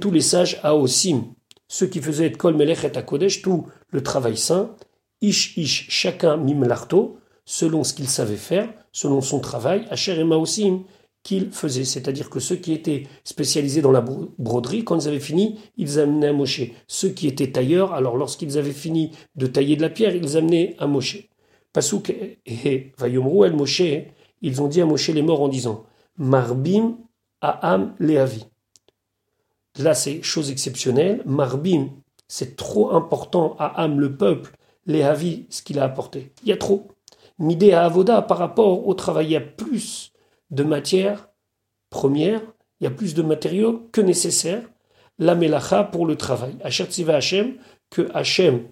tous 0.00 0.10
les 0.10 0.20
sages 0.20 0.60
Aosim, 0.62 1.24
ceux 1.66 1.86
qui 1.86 2.00
faisaient 2.00 2.30
Kol 2.32 2.56
Melech 2.56 2.84
et 2.84 3.04
Kodesh, 3.04 3.40
tout 3.40 3.66
le 3.90 4.02
travail 4.02 4.36
saint, 4.36 4.76
Ish 5.20 5.56
Ish, 5.56 5.86
chacun 5.90 6.36
Mimlarto, 6.36 7.18
selon 7.44 7.84
ce 7.84 7.94
qu'il 7.94 8.08
savait 8.08 8.36
faire, 8.36 8.72
selon 8.92 9.20
son 9.20 9.40
travail, 9.40 9.86
Asher 9.90 10.18
et 10.18 10.24
Maosim, 10.24 10.84
qu'il 11.22 11.50
faisait. 11.50 11.84
C'est-à-dire 11.84 12.30
que 12.30 12.38
ceux 12.38 12.56
qui 12.56 12.72
étaient 12.72 13.04
spécialisés 13.24 13.82
dans 13.82 13.90
la 13.90 14.02
broderie, 14.02 14.84
quand 14.84 14.96
ils 14.96 15.08
avaient 15.08 15.18
fini, 15.18 15.58
ils 15.76 15.98
amenaient 15.98 16.28
à 16.28 16.32
Moshe. 16.32 16.62
Ceux 16.86 17.08
qui 17.08 17.26
étaient 17.26 17.50
tailleurs, 17.50 17.94
alors 17.94 18.16
lorsqu'ils 18.16 18.58
avaient 18.58 18.72
fini 18.72 19.10
de 19.34 19.46
tailler 19.46 19.76
de 19.76 19.82
la 19.82 19.90
pierre, 19.90 20.14
ils 20.14 20.36
amenaient 20.36 20.76
à 20.78 20.86
Moshe. 20.86 21.28
Pasuk 21.72 22.14
et 22.46 22.92
Vayomru 22.98 23.46
el 23.46 23.56
Moshe, 23.56 23.82
ils 24.42 24.62
ont 24.62 24.68
dit 24.68 24.80
à 24.80 24.86
Moshe 24.86 25.08
les 25.08 25.22
morts 25.22 25.40
en 25.40 25.48
disant 25.48 25.84
Marbim 26.18 26.98
Aham 27.40 27.94
Leavi. 27.98 28.44
Là, 29.78 29.94
c'est 29.94 30.22
chose 30.22 30.50
exceptionnelle. 30.50 31.22
Marbim, 31.26 31.88
c'est 32.28 32.54
trop 32.54 32.92
important 32.92 33.56
à 33.58 33.82
Am, 33.82 33.98
le 33.98 34.16
peuple, 34.16 34.52
Leavi, 34.86 35.46
ce 35.50 35.62
qu'il 35.62 35.78
a 35.78 35.84
apporté. 35.84 36.32
Il 36.42 36.48
y 36.48 36.52
a 36.52 36.56
trop. 36.56 36.88
Midé 37.38 37.72
à 37.72 37.84
Avoda, 37.84 38.22
par 38.22 38.38
rapport 38.38 38.86
au 38.86 38.94
travail, 38.94 39.26
il 39.26 39.32
y 39.32 39.36
a 39.36 39.40
plus 39.40 40.12
de 40.50 40.62
matière 40.62 41.28
première, 41.90 42.40
il 42.80 42.84
y 42.84 42.86
a 42.86 42.90
plus 42.90 43.14
de 43.14 43.22
matériaux 43.22 43.88
que 43.92 44.00
nécessaire. 44.00 44.62
La 45.18 45.34
melacha 45.36 45.84
pour 45.84 46.06
le 46.06 46.16
travail. 46.16 46.56
Tiva 46.90 47.16
Hachem, 47.16 47.54
que 47.88 48.08
Hachem 48.12 48.64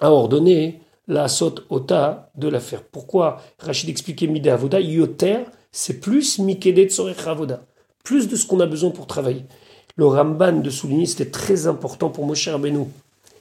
a 0.00 0.10
ordonné 0.10 0.80
la 1.08 1.28
sot 1.28 1.56
ota 1.70 2.30
de 2.36 2.48
la 2.48 2.60
faire. 2.60 2.84
Pourquoi 2.84 3.40
Rachid 3.58 3.88
expliquait 3.88 4.26
Midé 4.26 4.50
Avoda, 4.50 4.80
Yoter, 4.80 5.44
c'est 5.72 6.00
plus 6.00 6.38
Mikede 6.38 6.90
Tzorech 6.90 7.26
Avoda, 7.26 7.64
plus 8.04 8.28
de 8.28 8.36
ce 8.36 8.46
qu'on 8.46 8.60
a 8.60 8.66
besoin 8.66 8.90
pour 8.90 9.06
travailler. 9.06 9.44
Le 9.96 10.06
Ramban 10.06 10.60
de 10.60 10.70
souligner, 10.70 11.06
c'était 11.06 11.30
très 11.30 11.66
important 11.66 12.10
pour 12.10 12.24
Moshe 12.24 12.48
Rabbeinu, 12.48 12.86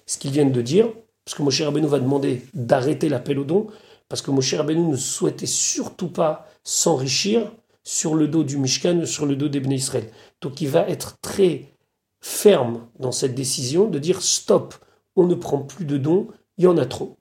ce 0.06 0.18
qu'ils 0.18 0.32
viennent 0.32 0.52
de 0.52 0.62
dire, 0.62 0.88
parce 1.28 1.36
que 1.36 1.44
Moshe 1.44 1.62
Rabbeinu 1.62 1.88
va 1.88 2.00
demander 2.00 2.44
d'arrêter 2.54 3.10
l'appel 3.10 3.38
au 3.38 3.44
don, 3.44 3.68
parce 4.08 4.22
que 4.22 4.32
Moshe 4.32 4.54
Rabbeinu 4.54 4.88
ne 4.88 4.96
souhaitait 4.96 5.46
surtout 5.46 6.08
pas 6.08 6.48
s'enrichir 6.64 7.52
sur 7.84 8.16
le 8.16 8.30
dos 8.30 8.46
du 8.46 8.56
Mishkan 8.56 9.06
sur 9.06 9.26
le 9.26 9.36
dos 9.36 9.50
des 9.50 9.60
Israël. 9.76 10.10
Donc 10.40 10.62
il 10.62 10.70
va 10.70 10.88
être 10.88 11.20
très 11.20 11.74
ferme 12.22 12.88
dans 12.98 13.12
cette 13.12 13.36
décision 13.36 13.90
de 13.90 14.00
dire 14.00 14.22
stop, 14.22 14.76
on 15.18 15.28
ne 15.28 15.36
prend 15.36 15.58
plus 15.58 15.84
de 15.84 15.98
dons, 15.98 16.30
il 16.58 16.64
y 16.64 16.68
en 16.68 16.78
a 16.78 16.86
trop. 16.86 17.18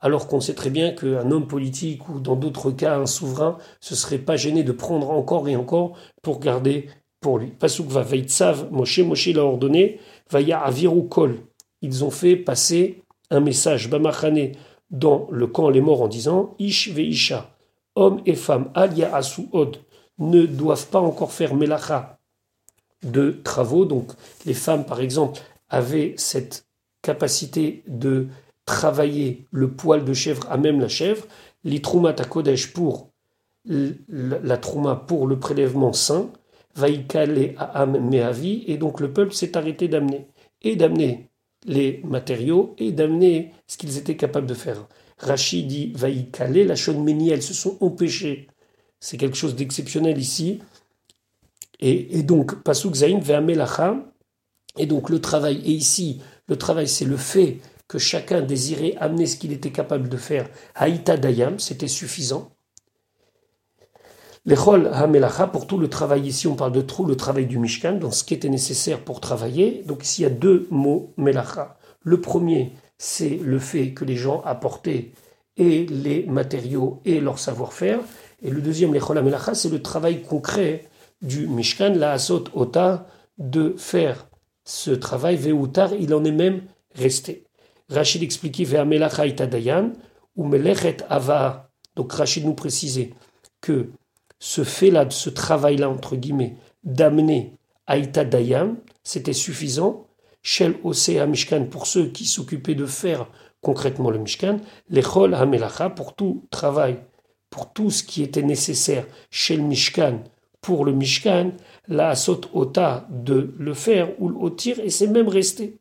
Alors 0.00 0.26
qu'on 0.26 0.40
sait 0.40 0.54
très 0.54 0.70
bien 0.70 0.90
qu'un 0.90 1.30
homme 1.30 1.46
politique 1.46 2.08
ou 2.08 2.18
dans 2.18 2.34
d'autres 2.34 2.72
cas 2.72 2.98
un 2.98 3.06
souverain 3.06 3.58
se 3.78 3.94
serait 3.94 4.18
pas 4.18 4.34
gêné 4.34 4.64
de 4.64 4.72
prendre 4.72 5.10
encore 5.10 5.48
et 5.48 5.54
encore 5.54 5.96
pour 6.22 6.40
garder 6.40 6.88
pour 7.20 7.38
lui. 7.38 7.52
Pasuk 7.52 7.86
va 7.86 8.02
Vaitsav, 8.02 8.72
Moshe, 8.72 8.98
Moshe 8.98 9.28
l'a 9.28 9.44
ordonné, 9.44 10.00
Vaya 10.28 10.58
Aviru. 10.58 11.04
Ils 11.82 12.02
ont 12.02 12.10
fait 12.10 12.34
passer 12.34 13.03
message, 13.40 13.90
Bamachane, 13.90 14.52
dans 14.90 15.28
le 15.30 15.46
camp 15.46 15.70
les 15.70 15.80
morts 15.80 16.02
en 16.02 16.08
disant 16.08 16.54
Ish 16.58 16.90
Veisha, 16.90 17.50
hommes 17.94 18.20
et 18.26 18.34
femmes, 18.34 18.70
Alia 18.74 19.14
Asu 19.14 19.42
Od, 19.52 19.78
ne 20.18 20.46
doivent 20.46 20.88
pas 20.88 21.00
encore 21.00 21.32
faire 21.32 21.54
melacha 21.54 22.18
de 23.02 23.30
travaux. 23.42 23.84
Donc 23.84 24.12
les 24.46 24.54
femmes, 24.54 24.84
par 24.84 25.00
exemple, 25.00 25.40
avaient 25.68 26.14
cette 26.16 26.66
capacité 27.02 27.82
de 27.86 28.28
travailler 28.66 29.46
le 29.50 29.70
poil 29.70 30.04
de 30.04 30.12
chèvre 30.14 30.50
à 30.50 30.56
même 30.56 30.80
la 30.80 30.88
chèvre, 30.88 31.26
les 31.64 31.82
troumat 31.82 32.14
à 32.18 32.24
Kodesh 32.24 32.72
pour 32.72 33.10
la 33.66 34.56
trouma 34.58 34.94
pour 34.94 35.26
le 35.26 35.38
prélèvement 35.38 35.92
saint, 35.92 36.30
vaïkale 36.74 37.54
à 37.58 37.82
Am 37.82 37.98
Meavi, 37.98 38.64
et 38.66 38.76
donc 38.76 39.00
le 39.00 39.12
peuple 39.12 39.32
s'est 39.32 39.56
arrêté 39.56 39.88
d'amener, 39.88 40.26
et 40.62 40.76
d'amener 40.76 41.30
les 41.64 42.00
matériaux, 42.04 42.74
et 42.78 42.92
d'amener 42.92 43.52
ce 43.66 43.76
qu'ils 43.76 43.98
étaient 43.98 44.16
capables 44.16 44.46
de 44.46 44.54
faire. 44.54 44.86
Rachid 45.18 45.66
dit 45.66 45.92
vaïkale, 45.94 46.66
la 46.66 46.76
chaune 46.76 47.08
elles 47.30 47.42
se 47.42 47.54
sont 47.54 47.78
empêchés 47.80 48.48
c'est 49.04 49.18
quelque 49.18 49.36
chose 49.36 49.54
d'exceptionnel 49.54 50.16
ici. 50.16 50.60
Et, 51.78 52.22
donc, 52.22 52.62
Pasuk 52.62 52.94
Zain 52.94 53.18
Ve'amelacha, 53.20 54.02
et 54.78 54.86
donc 54.86 55.10
le 55.10 55.20
travail, 55.20 55.60
et 55.62 55.72
ici, 55.72 56.22
le 56.48 56.56
travail, 56.56 56.88
c'est 56.88 57.04
le 57.04 57.18
fait 57.18 57.58
que 57.86 57.98
chacun 57.98 58.40
désirait 58.40 58.94
amener 58.98 59.26
ce 59.26 59.36
qu'il 59.36 59.52
était 59.52 59.72
capable 59.72 60.08
de 60.08 60.16
faire. 60.16 60.48
Haïta 60.74 61.18
Dayam, 61.18 61.58
c'était 61.58 61.86
suffisant. 61.86 62.53
L'Echol 64.46 64.90
Hamelacha, 64.92 65.46
pour 65.46 65.66
tout 65.66 65.78
le 65.78 65.88
travail 65.88 66.26
ici, 66.26 66.46
on 66.46 66.54
parle 66.54 66.72
de 66.72 66.82
tout 66.82 67.06
le 67.06 67.16
travail 67.16 67.46
du 67.46 67.58
Mishkan, 67.58 67.94
dans 67.94 68.10
ce 68.10 68.24
qui 68.24 68.34
était 68.34 68.50
nécessaire 68.50 69.00
pour 69.00 69.20
travailler. 69.20 69.82
Donc 69.86 70.04
ici, 70.04 70.20
il 70.20 70.24
y 70.24 70.26
a 70.26 70.30
deux 70.30 70.66
mots, 70.70 71.14
Melacha. 71.16 71.78
Le 72.02 72.20
premier, 72.20 72.72
c'est 72.98 73.38
le 73.42 73.58
fait 73.58 73.92
que 73.92 74.04
les 74.04 74.16
gens 74.16 74.42
apportaient 74.44 75.12
et 75.56 75.86
les 75.86 76.26
matériaux 76.26 77.00
et 77.06 77.20
leur 77.20 77.38
savoir-faire. 77.38 78.00
Et 78.42 78.50
le 78.50 78.60
deuxième, 78.60 78.92
l'Echol 78.92 79.22
Melacha, 79.22 79.54
c'est 79.54 79.70
le 79.70 79.80
travail 79.80 80.20
concret 80.20 80.90
du 81.22 81.46
Mishkan, 81.46 81.94
la 81.94 82.12
Asot 82.12 82.44
Ota, 82.52 83.06
de 83.38 83.74
faire 83.78 84.28
ce 84.64 84.90
travail. 84.90 85.36
Veutar, 85.36 85.94
il 85.94 86.12
en 86.12 86.22
est 86.22 86.32
même 86.32 86.60
resté. 86.94 87.44
Rachid 87.88 88.22
expliquait 88.22 88.64
Ve'amelacha 88.64 89.26
Dayan, 89.26 89.92
ou 90.36 90.44
Melechet 90.44 90.98
Ava. 91.08 91.70
Donc 91.96 92.12
Rachid 92.12 92.44
nous 92.44 92.54
précisait 92.54 93.14
que 93.62 93.88
ce 94.44 94.62
fait-là, 94.62 95.06
ce 95.08 95.30
travail-là, 95.30 95.88
entre 95.88 96.16
guillemets, 96.16 96.56
d'amener 96.84 97.56
Aïta 97.86 98.26
Dayan, 98.26 98.76
c'était 99.02 99.32
suffisant. 99.32 100.06
Shel 100.42 100.74
Osea 100.84 101.24
Mishkan, 101.24 101.64
pour 101.64 101.86
ceux 101.86 102.08
qui 102.08 102.26
s'occupaient 102.26 102.74
de 102.74 102.84
faire 102.84 103.26
concrètement 103.62 104.10
le 104.10 104.18
Mishkan, 104.18 104.58
l'Echol 104.90 105.32
Hamelacha, 105.32 105.88
pour 105.88 106.14
tout 106.14 106.44
travail 106.50 106.98
pour 107.48 107.72
tout 107.72 107.88
ce 107.88 108.02
qui 108.02 108.22
était 108.22 108.42
nécessaire 108.42 109.06
chez 109.30 109.56
Mishkan, 109.56 110.24
pour 110.60 110.84
le 110.84 110.92
Mishkan, 110.92 111.52
la 111.86 112.08
Asot 112.08 112.40
Ota 112.52 113.06
de 113.08 113.54
le 113.58 113.72
faire 113.72 114.10
ou 114.20 114.28
le 114.28 114.36
otir, 114.36 114.80
et 114.80 114.90
c'est 114.90 115.06
même 115.06 115.28
resté. 115.28 115.78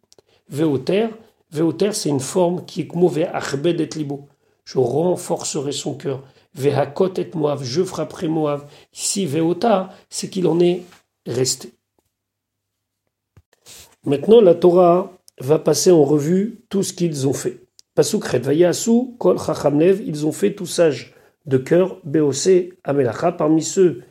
Veoter, 0.50 1.08
Veoter, 1.52 1.92
c'est 1.92 2.10
une 2.10 2.20
forme 2.20 2.64
qui 2.64 2.82
est 2.82 2.96
mauvais, 2.96 3.28
et 3.28 3.98
libo. 3.98 4.28
Je 4.66 4.78
renforcerai 4.78 5.72
son 5.72 5.96
cœur. 5.96 6.24
Vehakot 6.56 7.14
et 7.18 7.30
Moav, 7.34 7.64
je 7.64 7.84
frapperai 7.84 8.28
Moav. 8.28 8.66
Ici, 8.94 9.26
Veota, 9.26 9.90
c'est 10.10 10.30
qu'il 10.30 10.48
en 10.48 10.60
est 10.60 10.84
resté. 11.26 11.74
Maintenant, 14.06 14.42
la 14.42 14.54
Torah 14.54 15.12
va 15.40 15.60
passer 15.60 15.92
en 15.92 16.04
revue 16.04 16.60
tout 16.70 16.84
ce 16.84 16.94
qu'ils 16.94 17.28
ont 17.28 17.34
fait. 17.34 17.60
Pasukret, 17.96 18.40
Vayasu, 18.40 19.16
Kol 19.18 19.40
Chachamlev, 19.40 20.02
ils 20.06 20.26
ont 20.26 20.32
fait 20.32 20.54
tout 20.54 20.66
sage 20.66 21.14
de 21.46 21.58
cœur, 21.58 22.00
BOC 22.04 22.74
Amelacha, 22.84 23.32
parmi 23.32 23.62
ceux 23.62 24.04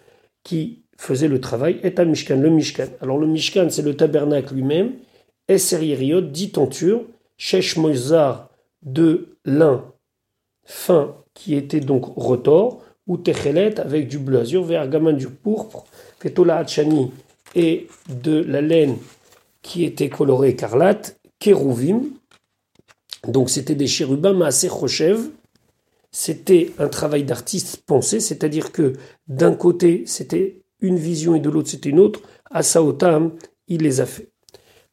qui 0.43 0.85
faisaient 0.97 1.29
le 1.29 1.41
travail, 1.41 1.81
est 1.83 1.99
un 1.99 2.05
Mishkan, 2.05 2.37
le 2.37 2.51
Mishkan. 2.51 2.87
Alors 3.01 3.19
le 3.19 3.27
Mishkan, 3.27 3.69
c'est 3.71 3.83
le 3.83 3.97
tabernacle 3.97 4.55
lui-même, 4.55 4.95
Esser 5.49 5.97
dix 6.23 6.53
tentures, 6.53 7.05
Shesh 7.37 7.77
Moizar, 7.77 8.51
de 8.83 9.37
lin 9.45 9.93
fin 10.65 11.22
qui 11.35 11.55
était 11.55 11.81
donc 11.81 12.13
retors, 12.17 12.83
ou 13.07 13.17
Techelet 13.17 13.81
avec 13.81 14.09
du 14.09 14.19
bleu 14.19 14.41
azur, 14.41 14.65
Vergaman 14.65 15.17
du 15.17 15.29
pourpre, 15.29 15.85
Fetola 16.21 16.59
Hachani 16.59 17.11
et 17.55 17.89
de 18.09 18.43
la 18.43 18.61
laine 18.61 18.97
qui 19.63 19.85
était 19.85 20.09
colorée 20.09 20.51
écarlate, 20.51 21.19
Keruvim, 21.39 22.03
donc 23.27 23.51
c'était 23.51 23.75
des 23.75 23.87
chérubins, 23.87 24.41
assez 24.41 24.69
Rochev, 24.69 25.31
c'était 26.11 26.73
un 26.79 26.89
travail 26.89 27.25
d'artiste 27.25 27.83
pensé, 27.87 28.21
c'est-à-dire 28.21 28.73
que 28.73 28.95
d'un 29.29 29.55
côté 29.55 30.05
c'était 30.07 30.63
une 30.81 30.97
vision 30.97 31.35
et 31.35 31.41
de 31.41 31.49
l'autre 31.49 31.71
c'était 31.71 31.91
une 31.91 32.01
autre. 32.01 32.21
À 32.51 32.61
il 33.69 33.81
les 33.81 34.01
a 34.01 34.07
fait. 34.07 34.29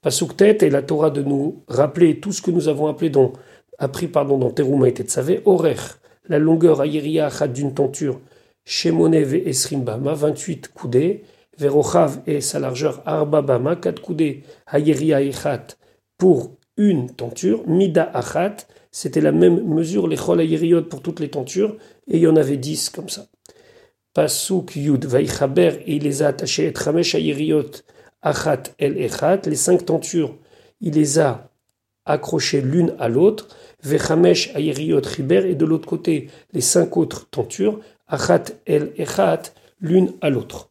Pasuktet 0.01 0.59
et 0.61 0.69
la 0.69 0.81
Torah 0.81 1.09
de 1.09 1.21
nous 1.21 1.63
rappeler 1.67 2.21
tout 2.21 2.31
ce 2.31 2.41
que 2.41 2.51
nous 2.51 2.69
avons 2.69 2.87
appelé 2.87 3.09
dans, 3.09 3.33
appris 3.79 4.07
pardon, 4.07 4.37
dans 4.37 4.51
Teruma 4.51 4.87
et 4.87 5.41
Orech, 5.43 5.98
la 6.29 6.39
longueur 6.39 6.81
Ayeria 6.81 7.29
d'une 7.47 7.73
tenture, 7.73 8.21
Shemonev 8.63 9.33
et 9.33 9.49
Esrimbama, 9.49 10.13
28 10.13 10.69
coudées, 10.69 11.23
Verochav 11.57 12.21
et 12.25 12.39
sa 12.39 12.59
largeur 12.59 13.01
Arbabama, 13.05 13.75
4 13.75 14.01
coudées, 14.01 14.43
Ayeria 14.67 15.21
Echat, 15.21 15.75
pour 16.17 16.55
une 16.77 17.09
tenture, 17.09 17.67
Mida 17.67 18.09
Achat, 18.13 18.55
c'était 18.91 19.21
la 19.21 19.31
même 19.31 19.67
mesure, 19.67 20.07
les 20.07 20.15
chol 20.15 20.87
pour 20.87 21.01
toutes 21.01 21.19
les 21.19 21.29
tentures, 21.29 21.75
et 22.07 22.17
il 22.17 22.21
y 22.21 22.27
en 22.27 22.35
avait 22.35 22.57
dix 22.57 22.89
comme 22.89 23.09
ça. 23.09 23.27
Pasuk 24.13 24.75
Yud 24.75 25.05
Vaichaber, 25.05 25.83
et 25.85 25.95
il 25.95 26.03
les 26.03 26.23
a 26.23 26.27
attachés, 26.27 26.67
et 26.67 26.73
Chamesh 26.73 27.15
Ayiriot 27.15 27.71
Achat 28.21 28.63
El 28.77 28.97
Echat, 28.97 29.41
les 29.45 29.55
cinq 29.55 29.85
tentures, 29.85 30.37
il 30.81 30.93
les 30.93 31.19
a 31.19 31.51
accrochées 32.05 32.61
l'une 32.61 32.95
à 32.99 33.09
l'autre, 33.09 33.49
Vechamesh 33.83 34.53
Ayiriot 34.55 35.01
Chiber, 35.01 35.49
et 35.49 35.55
de 35.55 35.65
l'autre 35.65 35.87
côté, 35.87 36.29
les 36.53 36.61
cinq 36.61 36.97
autres 36.97 37.29
tentures, 37.29 37.79
Achat 38.07 38.45
El 38.65 38.91
Echat, 38.97 39.53
l'une 39.79 40.13
à 40.21 40.29
l'autre. 40.29 40.69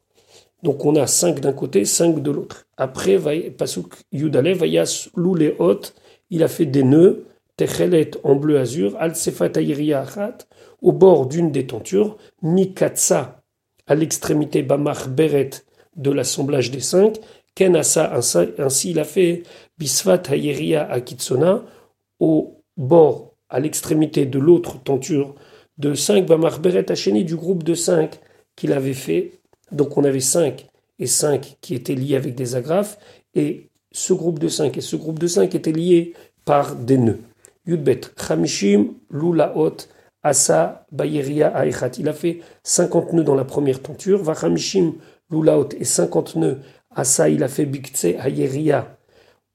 Donc 0.62 0.84
on 0.84 0.96
a 0.96 1.06
cinq 1.06 1.40
d'un 1.40 1.52
côté, 1.52 1.84
cinq 1.84 2.22
de 2.22 2.30
l'autre. 2.30 2.66
Après, 2.76 3.18
Pasuk 3.50 3.94
Yudale, 4.12 4.54
Vayas 4.54 5.08
Luleot, 5.16 5.80
il 6.30 6.42
a 6.42 6.48
fait 6.48 6.66
des 6.66 6.82
nœuds, 6.82 7.24
Techelet 7.56 8.10
en 8.22 8.36
bleu 8.36 8.58
azur, 8.58 8.96
Al 8.98 9.16
Sefat 9.16 9.52
Achat, 9.56 10.38
au 10.82 10.92
bord 10.92 11.26
d'une 11.26 11.50
des 11.50 11.66
tentures, 11.66 12.16
Mikatsa, 12.42 13.42
à 13.86 13.94
l'extrémité 13.94 14.62
Bamach 14.62 15.08
Beret 15.08 15.50
de 15.96 16.10
l'assemblage 16.10 16.70
des 16.70 16.80
cinq, 16.80 17.18
Kenasa, 17.54 18.12
ainsi 18.58 18.90
il 18.90 19.00
a 19.00 19.04
fait 19.04 19.42
Bisfat 19.78 20.22
Hayeria 20.30 20.88
Akitsona, 20.88 21.64
au 22.20 22.57
bord, 22.78 23.34
à 23.50 23.60
l'extrémité 23.60 24.24
de 24.24 24.38
l'autre 24.38 24.82
tenture 24.82 25.34
de 25.76 25.94
cinq 25.94 26.26
Bamach 26.26 26.60
Beret 26.60 26.90
Hacheni 26.90 27.24
du 27.24 27.36
groupe 27.36 27.62
de 27.62 27.74
cinq 27.74 28.18
qu'il 28.56 28.72
avait 28.72 28.94
fait. 28.94 29.32
Donc 29.70 29.96
on 29.98 30.04
avait 30.04 30.20
cinq 30.20 30.66
et 30.98 31.06
cinq 31.06 31.58
qui 31.60 31.74
étaient 31.74 31.94
liés 31.94 32.16
avec 32.16 32.34
des 32.34 32.56
agrafes, 32.56 32.98
et 33.34 33.68
ce 33.92 34.12
groupe 34.12 34.38
de 34.38 34.48
cinq 34.48 34.76
et 34.78 34.80
ce 34.80 34.96
groupe 34.96 35.18
de 35.18 35.26
cinq 35.26 35.54
étaient 35.54 35.72
liés 35.72 36.14
par 36.44 36.74
des 36.74 36.98
nœuds. 36.98 37.20
Yudbet, 37.66 38.00
Chamishim, 38.16 38.94
Lulaot, 39.10 39.76
Asa, 40.22 40.86
Bayeria, 40.90 41.54
Aechat. 41.54 41.92
Il 41.98 42.08
a 42.08 42.12
fait 42.14 42.40
50 42.64 43.12
nœuds 43.12 43.24
dans 43.24 43.34
la 43.34 43.44
première 43.44 43.82
tenture. 43.82 44.22
Vachamishim, 44.22 44.94
Lulaot 45.30 45.68
et 45.78 45.84
50 45.84 46.36
nœuds. 46.36 46.58
Asa, 46.90 47.28
il 47.28 47.42
a 47.42 47.48
fait 47.48 47.66
Biktse, 47.66 48.06
Ayeria. 48.18 48.96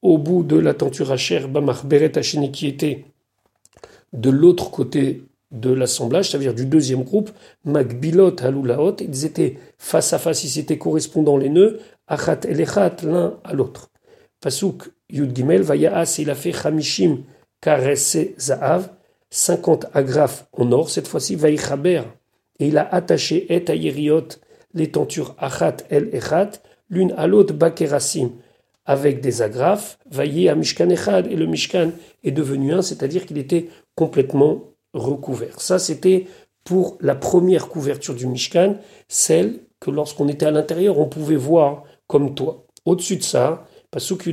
Au 0.00 0.18
bout 0.18 0.44
de 0.44 0.56
la 0.56 0.74
tenture 0.74 1.10
Asher, 1.10 1.46
Bamach, 1.48 1.84
Beret, 1.84 2.16
Hacheni, 2.16 2.52
qui 2.52 2.68
était 2.68 3.04
de 4.14 4.30
l'autre 4.30 4.70
côté 4.70 5.24
de 5.50 5.70
l'assemblage, 5.70 6.30
c'est-à-dire 6.30 6.54
du 6.54 6.66
deuxième 6.66 7.02
groupe, 7.02 7.30
Magbilot, 7.64 8.34
Halulaot, 8.40 8.96
ils 9.00 9.24
étaient 9.24 9.58
face 9.78 10.12
à 10.12 10.18
face, 10.18 10.44
ils 10.44 10.58
étaient 10.58 10.78
correspondants 10.78 11.36
les 11.36 11.50
nœuds, 11.50 11.78
Achat 12.06 12.40
et 12.48 12.54
Lechat, 12.54 12.96
l'un 13.02 13.38
à 13.44 13.52
l'autre. 13.52 13.90
Pasuk 14.40 14.90
Yud 15.10 15.34
Gimel, 15.34 15.62
Vayaas, 15.62 16.16
il 16.18 16.30
a 16.30 16.34
fait 16.34 16.52
Chamishim, 16.52 17.18
Karese 17.60 18.34
Zahav, 18.38 18.90
50 19.30 19.86
agrafes 19.94 20.46
en 20.52 20.70
or, 20.72 20.90
cette 20.90 21.08
fois-ci 21.08 21.34
Vaïchaber, 21.34 22.02
et 22.58 22.68
il 22.68 22.78
a 22.78 22.92
attaché 22.92 23.52
Et 23.52 23.70
Ayeriot, 23.70 24.28
les 24.74 24.90
tentures 24.90 25.34
Achat 25.38 25.76
El 25.90 26.14
Echat, 26.14 26.62
l'une 26.88 27.12
à 27.16 27.26
l'autre 27.26 27.54
Bakerasim, 27.54 28.32
avec 28.86 29.20
des 29.20 29.40
agrafes, 29.40 29.98
Vaïe 30.10 30.48
à 30.48 30.54
Mishkan 30.54 30.90
Echad, 30.90 31.26
et 31.26 31.36
le 31.36 31.46
Mishkan 31.46 31.92
est 32.22 32.32
devenu 32.32 32.72
un, 32.74 32.82
c'est-à-dire 32.82 33.24
qu'il 33.24 33.38
était 33.38 33.68
complètement 33.94 34.74
recouvert. 34.92 35.60
Ça, 35.60 35.78
c'était 35.78 36.26
pour 36.64 36.96
la 37.00 37.14
première 37.14 37.68
couverture 37.68 38.14
du 38.14 38.26
Mishkan, 38.26 38.76
celle 39.08 39.60
que 39.80 39.90
lorsqu'on 39.90 40.28
était 40.28 40.46
à 40.46 40.50
l'intérieur, 40.50 40.98
on 40.98 41.06
pouvait 41.06 41.36
voir 41.36 41.84
comme 42.06 42.34
toi. 42.34 42.66
Au-dessus 42.84 43.16
de 43.16 43.22
ça, 43.22 43.66
Pasuk 43.90 44.28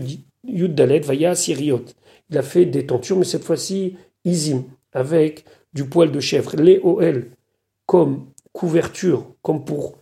Yud 0.45 0.75
Dalet, 0.75 0.99
Vaya 0.99 1.35
Siriot. 1.35 1.85
Il 2.29 2.37
a 2.37 2.41
fait 2.41 2.65
des 2.65 2.85
tentures, 2.85 3.17
mais 3.17 3.25
cette 3.25 3.43
fois-ci, 3.43 3.97
Izim, 4.23 4.63
avec 4.93 5.45
du 5.73 5.87
poil 5.87 6.11
de 6.11 6.19
chèvre. 6.19 6.55
Les 6.55 6.79
OL, 6.79 7.31
comme 7.85 8.27
couverture, 8.53 9.25
comme 9.41 9.65
pour, 9.65 9.97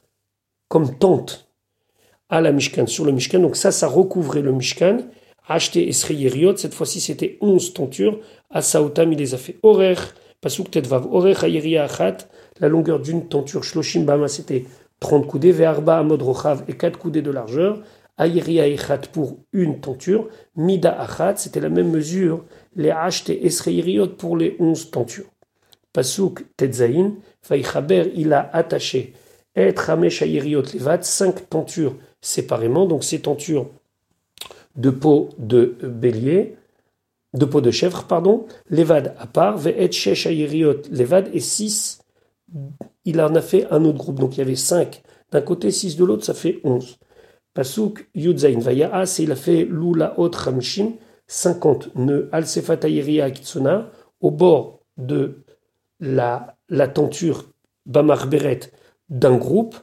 comme 0.68 0.98
tente 0.98 1.52
à 2.30 2.42
la 2.42 2.52
Mishkan, 2.52 2.86
sur 2.86 3.06
le 3.06 3.12
Mishkan. 3.12 3.40
Donc 3.40 3.56
ça, 3.56 3.72
ça 3.72 3.88
recouvrait 3.88 4.42
le 4.42 4.52
Mishkan. 4.52 5.00
Acheté 5.50 5.90
Esriyeriot, 5.90 6.56
cette 6.58 6.76
fois-ci, 6.76 7.02
c'était 7.02 7.40
11 7.42 7.74
tentures. 7.74 8.20
À 8.52 8.62
Saotam, 8.62 9.12
il 9.12 9.18
les 9.18 9.34
a 9.34 9.38
fait 9.38 9.58
horaire. 9.64 10.14
Pasuk 10.42 10.72
Tetvav, 10.72 11.08
Orech 11.12 11.44
Achat, 11.44 12.18
la 12.60 12.70
longueur 12.70 13.00
d'une 13.00 13.28
tenture, 13.28 13.64
Shloshim 13.64 14.06
Bama, 14.06 14.30
c'était 14.30 14.66
30 15.02 15.28
coudées, 15.28 15.52
Ve'arba 15.52 15.98
Amod 15.98 16.22
Rochav 16.22 16.64
et 16.70 16.74
4 16.74 16.98
coudées 16.98 17.22
de 17.22 17.32
largeur, 17.32 17.82
Ayeria 18.18 18.68
Echat 18.68 19.02
pour 19.12 19.40
une 19.52 19.82
tenture, 19.82 20.30
Mida 20.56 20.98
Achat, 20.98 21.36
c'était 21.36 21.60
la 21.60 21.70
même 21.70 21.90
mesure, 21.90 22.46
les 22.76 22.92
Hachte 22.92 23.32
Esreiriot 23.32 24.08
pour 24.08 24.38
les 24.38 24.56
11 24.60 24.92
tentures. 24.92 25.30
Pasuk 25.92 26.46
Tetzain, 26.56 27.16
Faïchaber, 27.42 28.12
il 28.16 28.32
a 28.32 28.50
attaché, 28.54 29.14
Et 29.56 29.74
Ramesh 29.76 30.22
Levat, 30.22 31.02
5 31.02 31.50
tentures 31.50 31.96
séparément, 32.22 32.86
donc 32.86 33.04
ces 33.04 33.20
tentures 33.20 33.68
de 34.76 34.90
peau 34.90 35.30
de 35.38 35.78
bélier, 35.84 36.56
de 37.34 37.46
peau 37.46 37.62
de 37.62 37.72
chèvre, 37.72 38.06
pardon, 38.06 38.46
Levad 38.70 39.16
à 39.20 39.28
part, 39.28 39.58
Ve'et 39.58 39.92
Shesh 39.92 40.28
Levad, 40.28 41.30
et 41.34 41.40
6, 41.40 42.02
il 43.06 43.22
en 43.22 43.36
a 43.36 43.42
fait 43.42 43.68
un 43.72 43.86
autre 43.86 43.98
groupe. 43.98 44.20
Donc 44.20 44.38
il 44.38 44.40
y 44.40 44.44
avait 44.44 44.56
5 44.56 45.04
d'un 45.32 45.42
côté, 45.42 45.70
6 45.70 45.96
de 45.96 46.06
l'autre, 46.06 46.26
ça 46.26 46.34
fait 46.34 46.60
11. 46.64 46.98
Pasuk 47.54 48.10
Yudzain 48.16 48.60
Vayaas, 48.60 49.18
et 49.20 49.24
il 49.24 49.32
a 49.32 49.36
fait 49.36 49.66
Lula 49.66 50.20
Ot 50.20 50.32
Ramshim, 50.34 50.94
50 51.28 51.96
nœuds, 51.96 52.30
Al 52.32 52.46
Kitsuna, 52.46 53.92
au 54.22 54.32
bord 54.32 54.82
de 54.98 55.44
la, 56.00 56.58
la 56.70 56.88
tenture 56.88 57.46
Bamar 57.86 58.28
Beret 58.28 58.60
d'un 59.10 59.38
groupe, 59.38 59.76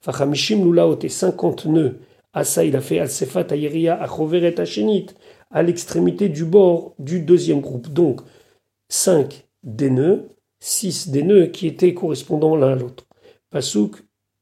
Fachamishim 0.00 0.64
Lulaot 0.64 0.98
et 1.02 1.08
50 1.08 1.66
nœuds, 1.66 1.98
Asa 2.32 2.64
il 2.64 2.76
a 2.76 2.80
fait 2.80 2.98
Al 2.98 3.10
Sefat 3.10 3.46
Ayiria 3.50 4.00
Achoveret 4.02 4.54
à 5.50 5.62
l'extrémité 5.62 6.28
du 6.28 6.44
bord 6.44 6.94
du 6.98 7.20
deuxième 7.20 7.60
groupe. 7.60 7.88
Donc, 7.88 8.20
5 8.88 9.46
des 9.62 9.90
nœuds, 9.90 10.28
6 10.60 11.10
des 11.10 11.22
nœuds 11.22 11.46
qui 11.46 11.66
étaient 11.66 11.94
correspondants 11.94 12.56
l'un 12.56 12.72
à 12.72 12.74
l'autre. 12.74 13.06
Pasuk, 13.50 13.96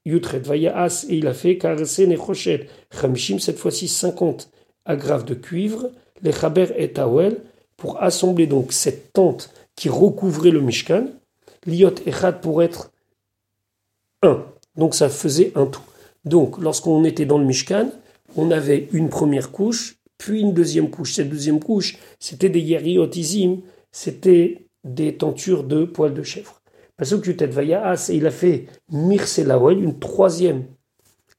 Yutret, 0.04 0.38
Vayaas, 0.38 1.06
et 1.08 1.16
il 1.16 1.26
a 1.26 1.34
fait 1.34 1.58
caresser 1.58 2.06
Nechoshet, 2.06 2.68
Chamishim, 2.92 3.38
cette 3.38 3.58
fois-ci 3.58 3.88
50 3.88 4.50
agrafes 4.84 5.24
de 5.24 5.34
cuivre, 5.34 5.90
les 6.22 6.32
Chaber 6.32 6.68
et 6.76 6.92
Tawel, 6.92 7.42
pour 7.76 8.02
assembler 8.02 8.46
donc 8.46 8.72
cette 8.72 9.12
tente 9.12 9.52
qui 9.74 9.88
recouvrait 9.88 10.50
le 10.50 10.60
Mishkan, 10.60 11.06
Liot 11.66 11.94
Echad 12.06 12.40
pour 12.40 12.62
être 12.62 12.92
un. 14.22 14.44
Donc 14.76 14.94
ça 14.94 15.08
faisait 15.08 15.52
un 15.54 15.66
tout. 15.66 15.82
Donc 16.24 16.58
lorsqu'on 16.58 17.04
était 17.04 17.26
dans 17.26 17.38
le 17.38 17.44
Mishkan, 17.44 17.90
on 18.36 18.50
avait 18.50 18.88
une 18.92 19.08
première 19.08 19.50
couche, 19.50 19.96
puis 20.18 20.40
une 20.40 20.54
deuxième 20.54 20.90
couche. 20.90 21.14
Cette 21.14 21.30
deuxième 21.30 21.60
couche, 21.60 21.98
c'était 22.18 22.48
des 22.48 22.60
yériotisim, 22.60 23.62
c'était 23.90 24.66
des 24.84 25.16
tentures 25.16 25.64
de 25.64 25.84
poils 25.84 26.14
de 26.14 26.22
chèvre. 26.22 26.60
Parce 26.96 27.16
que 27.16 27.30
et 27.30 28.16
il 28.16 28.26
a 28.26 28.30
fait 28.30 28.66
Mirselawel, 28.92 29.82
une 29.82 29.98
troisième 29.98 30.64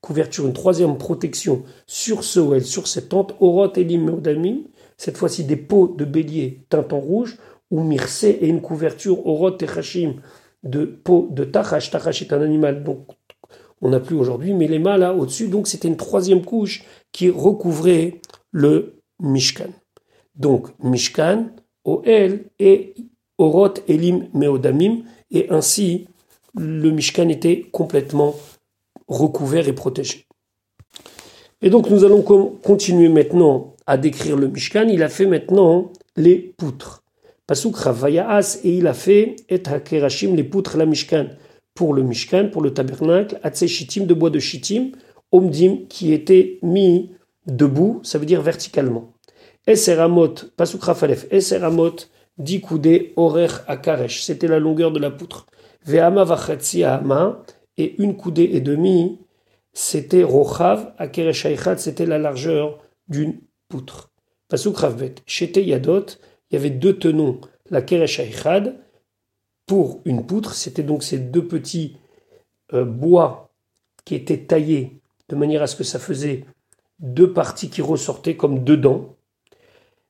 couverture, 0.02 0.48
une 0.48 0.54
troisième 0.54 0.98
protection 0.98 1.64
sur 1.86 2.24
ce 2.24 2.40
well, 2.40 2.66
sur 2.66 2.88
cette 2.88 3.10
tente, 3.10 3.36
Orot 3.40 3.72
Elim 3.76 4.20
cette 4.98 5.18
fois-ci 5.18 5.44
des 5.44 5.56
peaux 5.56 5.88
de 5.88 6.06
bélier 6.06 6.66
teintes 6.70 6.94
en 6.94 7.00
rouge, 7.00 7.38
ou 7.70 7.84
Mirse 7.84 8.24
et 8.24 8.48
une 8.48 8.62
couverture 8.62 9.26
Orot 9.26 9.52
Techashim 9.52 10.16
de 10.64 10.86
peau 10.86 11.30
de 11.32 11.44
Tachash. 11.44 11.92
Tachash 11.92 12.24
est 12.24 12.34
un 12.34 12.42
animal, 12.42 12.84
donc 12.84 13.08
on 13.82 13.90
n'a 13.90 14.00
plus 14.00 14.16
aujourd'hui, 14.16 14.54
mais 14.54 14.68
les 14.68 14.80
mâts 14.80 14.98
là 14.98 15.14
au-dessus, 15.14 15.48
donc 15.48 15.68
c'était 15.68 15.88
une 15.88 15.98
troisième 15.98 16.44
couche 16.44 16.84
qui 17.12 17.30
recouvrait 17.30 18.22
le 18.52 19.02
Mishkan. 19.20 19.70
Donc, 20.36 20.68
Mishkan, 20.84 21.48
Oel 21.84 22.46
et 22.60 22.94
Orot 23.38 23.74
Elim 23.88 24.28
Meodamim, 24.34 25.04
et 25.32 25.50
ainsi 25.50 26.08
le 26.56 26.92
Mishkan 26.92 27.30
était 27.30 27.66
complètement 27.72 28.36
recouvert 29.08 29.68
et 29.68 29.74
protégé. 29.74 30.26
Et 31.62 31.70
donc 31.70 31.90
nous 31.90 32.04
allons 32.04 32.22
continuer 32.22 33.10
maintenant 33.10 33.76
à 33.86 33.98
décrire 33.98 34.36
le 34.36 34.48
Mishkan. 34.48 34.88
Il 34.90 35.04
a 35.04 35.10
fait 35.10 35.26
maintenant 35.26 35.92
les 36.16 36.36
poutres. 36.36 37.04
Pasuk 37.46 37.76
Ravayas, 37.76 38.60
et 38.64 38.78
il 38.78 38.88
a 38.88 38.94
fait 38.94 39.36
et 39.50 39.62
Hakerashim, 39.66 40.36
les 40.36 40.44
poutres 40.44 40.78
la 40.78 40.86
Mishkan, 40.86 41.28
pour 41.74 41.94
le 41.94 42.04
Mishkan, 42.04 42.50
pour 42.52 42.62
le 42.62 42.74
tabernacle, 42.74 43.40
Atse 43.44 43.64
de 43.64 44.14
bois 44.14 44.30
de 44.30 44.40
Shittim, 44.40 44.92
Omdim, 45.32 45.88
qui 45.88 46.14
était 46.14 46.60
mis 46.62 47.12
debout, 47.46 48.02
ça 48.04 48.18
veut 48.18 48.26
dire 48.26 48.42
verticalement. 48.42 49.14
Eseramot, 49.68 50.36
pasuk 50.58 50.84
rafalef, 50.84 51.28
Eseramot, 51.32 51.96
10 52.38 52.62
coudées, 52.62 53.14
Orer 53.16 53.48
akaresh, 53.68 54.24
c'était 54.24 54.48
la 54.48 54.60
longueur 54.60 54.92
de 54.92 55.00
la 55.00 55.12
poutre. 55.12 55.46
Ve'ama 55.86 56.24
vachatsi 56.24 56.84
ama, 56.84 57.44
et 57.78 58.02
une 58.02 58.16
coudée 58.16 58.50
et 58.54 58.62
demie, 58.62 59.20
c'était 59.74 60.24
Rochav, 60.24 60.94
Akeresh 60.98 61.48
c'était 61.78 62.06
la 62.06 62.20
largeur 62.20 62.80
d'une 63.08 63.40
poutre. 63.70 64.12
Pasuk 64.50 64.78
ravbet, 64.78 65.16
Shete 65.26 65.58
Yadot, 65.58 66.06
il 66.50 66.56
y 66.56 66.58
avait 66.58 66.70
deux 66.70 66.98
tenons, 66.98 67.40
la 67.70 67.82
keresh 67.82 68.20
une 70.06 70.26
poutre. 70.26 70.54
C'était 70.54 70.84
donc 70.84 71.04
ces 71.04 71.18
deux 71.18 71.46
petits 71.46 71.98
euh, 72.74 72.86
bois 72.86 73.50
qui 74.06 74.16
étaient 74.16 74.38
taillés 74.38 75.02
de 75.30 75.36
manière 75.36 75.62
à 75.62 75.68
ce 75.68 75.76
que 75.76 75.84
ça 75.84 76.00
faisait 76.00 76.46
deux 77.00 77.34
parties 77.34 77.70
qui 77.70 77.82
ressortaient 77.82 78.36
comme 78.36 78.64
deux 78.64 78.78
dents. 78.78 79.16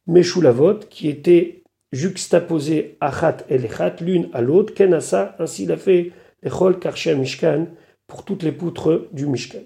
Meshulavot, 0.07 0.79
qui 0.89 1.09
étaient 1.09 1.63
juxtaposées 1.91 2.97
achat 2.99 3.37
et 3.49 3.57
lechat, 3.57 3.95
l'une 4.01 4.29
à 4.33 4.41
l'autre. 4.41 4.73
Kenasa, 4.73 5.35
ainsi 5.39 5.63
il 5.63 5.71
a 5.71 5.77
fait 5.77 6.11
Echol 6.43 6.79
Karsha 6.79 7.13
Mishkan 7.13 7.67
pour 8.07 8.25
toutes 8.25 8.43
les 8.43 8.51
poutres 8.51 9.07
du 9.11 9.27
Mishkan. 9.27 9.59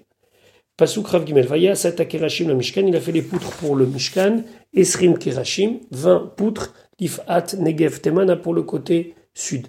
Pasuk 0.76 1.08
Rav 1.08 1.26
Gimel 1.26 1.46
Vaya, 1.46 1.74
Sata 1.74 2.04
Kerashim 2.04 2.48
le 2.48 2.54
Mishkan, 2.54 2.86
il 2.86 2.94
a 2.94 3.00
fait 3.00 3.12
les 3.12 3.22
poutres 3.22 3.50
pour 3.52 3.76
le 3.76 3.86
Mishkan, 3.86 4.42
Esrim 4.74 5.16
Kerashim, 5.16 5.80
20 5.90 6.34
poutres, 6.36 6.74
Ifat 6.98 7.56
Negev 7.58 8.00
Temana 8.00 8.36
pour 8.36 8.52
le 8.52 8.62
côté 8.62 9.14
sud. 9.32 9.68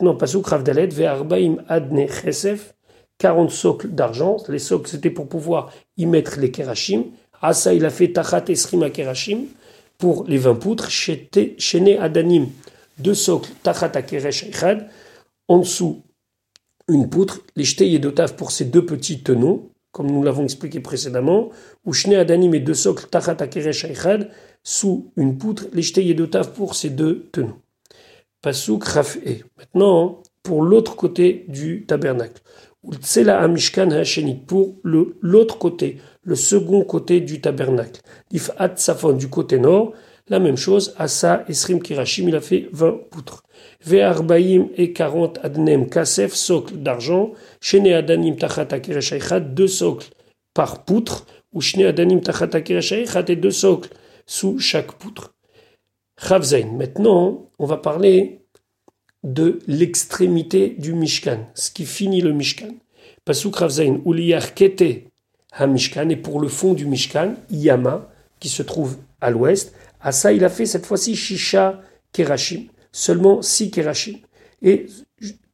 Maintenant, 0.00 0.16
Pasuk 0.16 0.46
Rav 0.46 0.64
Dalet, 0.64 0.88
Ve'arbaim 0.88 1.58
Adne 1.68 2.08
Chesef, 2.08 2.74
40 3.18 3.50
socles 3.50 3.88
d'argent. 3.88 4.36
Les 4.48 4.58
socles, 4.58 4.88
c'était 4.88 5.10
pour 5.10 5.28
pouvoir 5.28 5.72
y 5.96 6.06
mettre 6.06 6.40
les 6.40 6.50
Kerashim. 6.50 7.04
Asa, 7.40 7.74
il 7.74 7.84
a 7.84 7.90
fait 7.90 8.12
Tachat 8.12 8.44
Esrim 8.48 8.90
Kerashim 8.90 9.46
pour 9.98 10.24
les 10.26 10.38
20 10.38 10.56
poutres, 10.56 10.90
Shene 10.90 11.96
Adanim, 12.00 12.48
deux 12.98 13.14
socles, 13.14 13.50
Tachat 13.62 13.90
Keresh 14.02 14.44
Echad, 14.44 14.88
en 15.48 15.58
dessous 15.58 16.02
une 16.88 17.08
poutre, 17.08 17.40
les 17.54 17.64
Yedotav 17.64 18.34
pour 18.34 18.50
ces 18.50 18.64
deux 18.64 18.84
petits 18.84 19.22
tenons, 19.22 19.70
comme 19.92 20.10
nous 20.10 20.22
l'avons 20.22 20.42
expliqué 20.42 20.80
précédemment, 20.80 21.50
ou 21.84 21.92
Shne 21.92 22.14
Adanim 22.14 22.54
et 22.54 22.60
deux 22.60 22.74
socles 22.74 23.06
Tachat 23.06 23.36
Akeresh 23.40 23.86
sous 24.62 25.12
une 25.16 25.38
poutre, 25.38 25.66
les 25.72 25.82
Yedotav 25.82 26.52
pour 26.52 26.74
ces 26.74 26.90
deux 26.90 27.28
tenons. 27.30 27.60
Pasuk 28.44 28.84
Raf'e. 28.84 29.42
Maintenant, 29.56 30.22
pour 30.42 30.60
l'autre 30.60 30.96
côté 30.96 31.46
du 31.48 31.86
tabernacle. 31.86 32.42
Tsela 33.00 33.40
Amishkan 33.40 33.88
pour 34.46 34.76
l'autre 34.84 35.56
côté, 35.56 35.96
le 36.22 36.34
second 36.34 36.84
côté 36.84 37.22
du 37.22 37.40
tabernacle. 37.40 38.02
At 38.58 38.76
Safon 38.76 39.14
du 39.14 39.28
côté 39.28 39.58
nord, 39.58 39.94
la 40.28 40.40
même 40.40 40.58
chose, 40.58 40.94
Asa 40.98 41.46
Esrim 41.48 41.80
Kirashim, 41.80 42.28
il 42.28 42.36
a 42.36 42.42
fait 42.42 42.68
20 42.70 43.08
poutres. 43.10 43.44
Ve'arbaim 43.82 44.68
et 44.76 44.92
40 44.92 45.38
adnem 45.42 45.88
kasef, 45.88 46.34
socle 46.34 46.76
d'argent. 46.76 47.32
Shene 47.62 47.94
adanim 47.94 48.36
tachat 48.36 48.66
deux 49.40 49.68
socles 49.68 50.08
par 50.52 50.84
poutre. 50.84 51.24
Ou 51.54 51.62
shene 51.62 51.84
adanim 51.86 52.20
tachat 52.20 52.50
et 53.26 53.36
deux 53.36 53.50
socles 53.50 53.88
sous 54.26 54.58
chaque 54.58 54.92
poutre. 54.92 55.33
Chavzain. 56.16 56.66
Maintenant, 56.76 57.50
on 57.58 57.66
va 57.66 57.76
parler 57.76 58.40
de 59.22 59.58
l'extrémité 59.66 60.70
du 60.78 60.92
Mishkan, 60.92 61.48
ce 61.54 61.70
qui 61.70 61.86
finit 61.86 62.20
le 62.20 62.32
Mishkan. 62.32 62.74
Pasuk 63.24 63.58
Chavzain, 63.58 64.00
kete 64.54 65.04
ha 65.52 65.66
Mishkan, 65.66 66.08
et 66.10 66.16
pour 66.16 66.40
le 66.40 66.48
fond 66.48 66.74
du 66.74 66.86
Mishkan, 66.86 67.34
Yama, 67.50 68.10
qui 68.38 68.48
se 68.48 68.62
trouve 68.62 68.98
à 69.20 69.30
l'ouest, 69.30 69.74
à 70.00 70.12
ça 70.12 70.32
il 70.32 70.44
a 70.44 70.50
fait 70.50 70.66
cette 70.66 70.86
fois-ci 70.86 71.16
Shisha 71.16 71.80
Kerashim 72.12 72.68
seulement 72.94 73.42
six 73.42 73.70
kerachim. 73.70 74.14
Et 74.62 74.86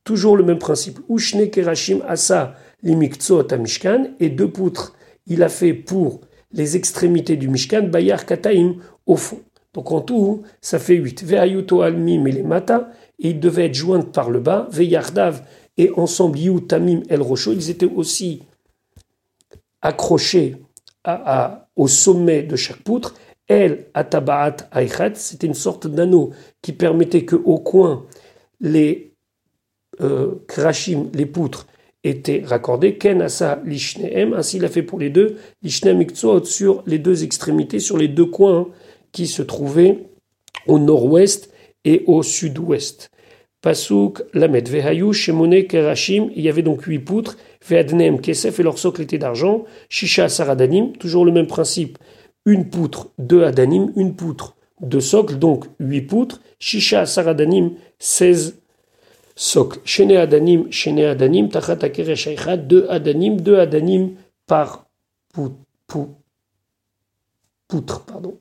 toujours 0.05 0.37
le 0.37 0.45
même 0.45 0.59
principe. 0.59 1.01
Ushne 1.09 1.51
kerachim 1.51 2.03
asa 2.07 2.55
limiktsot 2.83 3.49
mishkan 3.59 4.11
et 4.21 4.29
deux 4.29 4.51
poutres. 4.51 4.95
Il 5.27 5.43
a 5.43 5.49
fait 5.49 5.75
pour 5.75 6.21
les 6.53 6.77
extrémités 6.77 7.37
du 7.37 7.49
mishkan 7.49 7.89
bayar 7.89 8.27
kataim 8.27 8.77
au 9.07 9.17
fond. 9.17 9.41
Donc 9.75 9.93
en 9.93 10.01
tout, 10.01 10.43
ça 10.61 10.79
fait 10.79 10.97
huit. 10.97 11.23
Ve'ayuto 11.23 11.83
almim 11.83 12.27
et 12.27 12.33
les 12.33 12.43
mata, 12.43 12.91
et 13.19 13.31
ils 13.31 13.41
devaient 13.41 13.67
être 13.67 13.75
joints 13.75 14.03
par 14.03 14.31
le 14.31 14.41
bas. 14.41 14.67
Ve'yardav 14.71 15.43
et 15.77 15.91
ensemble 15.97 16.39
yu 16.39 16.67
tamim 16.67 17.03
el 17.09 17.23
rocho, 17.23 17.53
ils 17.53 17.71
étaient 17.71 17.87
aussi 17.87 18.43
accrochés 19.81 20.57
au 21.77 21.89
sommet 21.89 22.43
de 22.43 22.57
chaque 22.57 22.83
poutre. 22.83 23.15
El 23.49 23.87
Atabaat 23.95 24.57
Aichat, 24.73 25.15
c'était 25.15 25.47
une 25.47 25.55
sorte 25.55 25.87
d'anneau 25.87 26.31
qui 26.63 26.73
permettait 26.73 27.25
que 27.25 27.37
au 27.37 27.59
coin 27.59 28.07
les 28.61 29.15
euh, 30.01 30.37
les 31.15 31.27
poutres, 31.27 31.67
étaient 32.05 32.43
raccordés. 32.45 32.97
Ken 32.97 33.21
asa 33.23 33.61
lishneem, 33.65 34.35
ainsi 34.35 34.57
il 34.57 34.65
a 34.65 34.69
fait 34.69 34.83
pour 34.83 34.99
les 34.99 35.11
deux, 35.11 35.37
lishneem 35.63 36.05
sur 36.15 36.83
les 36.87 36.99
deux 36.99 37.25
extrémités, 37.25 37.79
sur 37.79 37.99
les 37.99 38.09
deux 38.09 38.27
coins 38.27 38.69
qui 39.13 39.27
se 39.27 39.43
trouvaient 39.43 39.99
au 40.67 40.79
nord-ouest 40.79 41.51
et 41.85 42.05
au 42.07 42.23
sud-ouest. 42.23 43.11
Pasuk 43.63 44.23
Lamed. 44.33 44.69
Vehayu 44.69 45.13
Shemone 45.13 45.67
Kerashim, 45.67 46.31
il 46.35 46.43
y 46.43 46.49
avait 46.49 46.63
donc 46.63 46.83
huit 46.85 46.99
poutres, 46.99 47.37
Veadnem 47.69 48.21
Kesef 48.21 48.59
et 48.59 48.63
leur 48.63 48.79
socle 48.79 49.03
était 49.03 49.19
d'argent, 49.19 49.65
Shisha 49.89 50.29
Saradanim, 50.29 50.93
toujours 50.93 51.25
le 51.25 51.33
même 51.33 51.47
principe. 51.47 51.99
Une 52.47 52.71
poutre, 52.71 53.11
deux 53.19 53.45
adanim, 53.45 53.93
une 53.97 54.15
poutre, 54.15 54.57
deux 54.81 55.01
socles, 55.01 55.39
donc 55.39 55.67
huit 55.79 56.03
poutres, 56.03 56.41
shisha 56.59 57.07
saradanim, 57.07 57.73
seize 57.99 58.57
socles. 59.37 59.81
Shene 59.85 60.17
adanim, 60.17 60.71
shene 60.71 61.05
adanim, 61.05 61.49
tachat 61.49 61.77
deux 62.57 62.87
adanim, 62.89 63.37
deux 63.37 63.59
adanim 63.59 64.13
par 64.47 64.87
poutre, 65.33 65.61
pardon. 68.07 68.37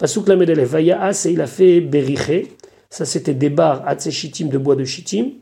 Pasuk 0.00 0.26
la 0.28 0.36
medele, 0.36 0.64
vayaas, 0.64 1.26
et 1.26 1.32
il 1.32 1.40
a 1.42 1.46
fait 1.46 1.82
beriche, 1.82 2.48
ça 2.88 3.04
c'était 3.04 3.34
des 3.34 3.50
barres 3.50 3.86
atsechitim 3.86 4.48
de 4.48 4.58
bois 4.58 4.74
de 4.74 4.84
chitim, 4.84 5.32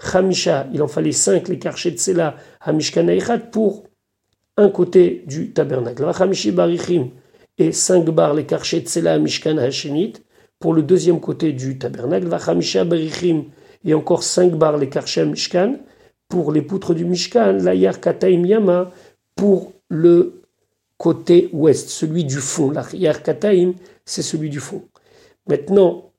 Chamisha, 0.00 0.66
il 0.74 0.82
en 0.82 0.88
fallait 0.88 1.12
cinq, 1.12 1.48
les 1.48 1.58
karchets 1.58 1.92
de 1.92 1.98
Sela, 1.98 2.36
Hamishkan 2.60 3.06
pour 3.52 3.84
un 4.56 4.70
côté 4.70 5.24
du 5.26 5.52
tabernacle. 5.52 6.04
Chamishi 6.12 6.50
barichim, 6.50 7.10
et 7.58 7.72
5 7.72 8.10
bars 8.10 8.34
les 8.34 8.46
karchet 8.46 8.80
tsela 8.80 9.18
mishkan 9.18 9.58
hashenit 9.58 10.14
pour 10.58 10.74
le 10.74 10.82
deuxième 10.82 11.20
côté 11.20 11.52
du 11.52 11.78
tabernacle, 11.78 12.26
vachamisha 12.26 12.84
berichim 12.84 13.44
et 13.84 13.94
encore 13.94 14.22
5 14.22 14.52
bars 14.52 14.78
les 14.78 14.88
karchet 14.88 15.26
mishkan 15.26 15.76
pour 16.28 16.52
les 16.52 16.62
poutres 16.62 16.94
du 16.94 17.04
mishkan, 17.04 17.58
l'ayar 17.58 18.00
kataim 18.00 18.44
yama 18.44 18.90
pour 19.34 19.72
le 19.88 20.37
côté 20.98 21.48
ouest, 21.52 21.88
celui 21.88 22.24
du 22.24 22.38
fond. 22.38 22.70
L'ayar 22.70 23.22
kataim, 23.22 23.74
c'est 24.04 24.22
celui 24.22 24.50
du 24.50 24.60
fond. 24.60 24.82
Maintenant, 25.48 26.12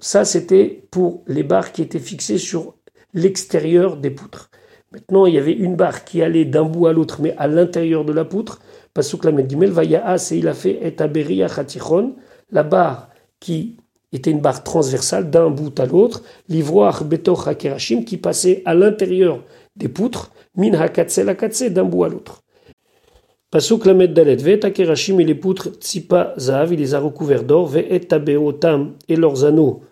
ça 0.00 0.24
c'était 0.24 0.84
pour 0.90 1.22
les 1.28 1.44
barres 1.44 1.70
qui 1.70 1.82
étaient 1.82 2.00
fixées 2.00 2.38
sur 2.38 2.74
l'extérieur 3.14 3.96
des 3.96 4.10
poutres. 4.10 4.50
Maintenant, 4.90 5.26
il 5.26 5.34
y 5.34 5.38
avait 5.38 5.52
une 5.52 5.76
barre 5.76 6.04
qui 6.04 6.22
allait 6.22 6.44
d'un 6.44 6.64
bout 6.64 6.86
à 6.86 6.92
l'autre, 6.92 7.22
mais 7.22 7.34
à 7.38 7.46
l'intérieur 7.46 8.04
de 8.04 8.12
la 8.12 8.24
poutre, 8.24 8.60
Pasuk 8.92 9.24
Lamed 9.24 9.48
Gimel, 9.48 9.70
Vayaas, 9.70 10.30
et 10.32 10.36
il 10.36 10.48
a 10.48 10.54
fait 10.54 10.78
Et 10.82 10.94
la 12.50 12.62
barre 12.62 13.08
qui 13.40 13.76
était 14.12 14.30
une 14.30 14.40
barre 14.40 14.62
transversale 14.62 15.30
d'un 15.30 15.48
bout 15.48 15.78
à 15.80 15.86
l'autre, 15.86 16.22
l'ivroir 16.48 17.04
Betoch 17.04 17.46
Hakerashim, 17.46 18.04
qui 18.04 18.18
passait 18.18 18.62
à 18.66 18.74
l'intérieur 18.74 19.42
des 19.76 19.88
poutres, 19.88 20.30
Min 20.56 20.74
Hakatse 20.74 21.18
Lakatse, 21.18 21.70
d'un 21.70 21.84
bout 21.84 22.04
à 22.04 22.08
l'autre. 22.08 22.41
Pasuk 23.52 23.84
Lamed 23.84 24.14
Dalet, 24.14 24.36
Ve 24.36 24.58
Hakerashim 24.64 25.20
et 25.20 25.24
les 25.24 25.34
poutres 25.34 25.74
Tsipa 25.78 26.32
Zahav, 26.38 26.72
il 26.72 26.78
les 26.78 26.94
a 26.94 26.98
recouverts 26.98 27.44
d'or, 27.44 27.66
Ve 27.66 27.84
Et 27.90 28.00
Tam 28.00 28.94
et 29.10 29.14
leurs 29.14 29.44
anneaux, 29.44 29.82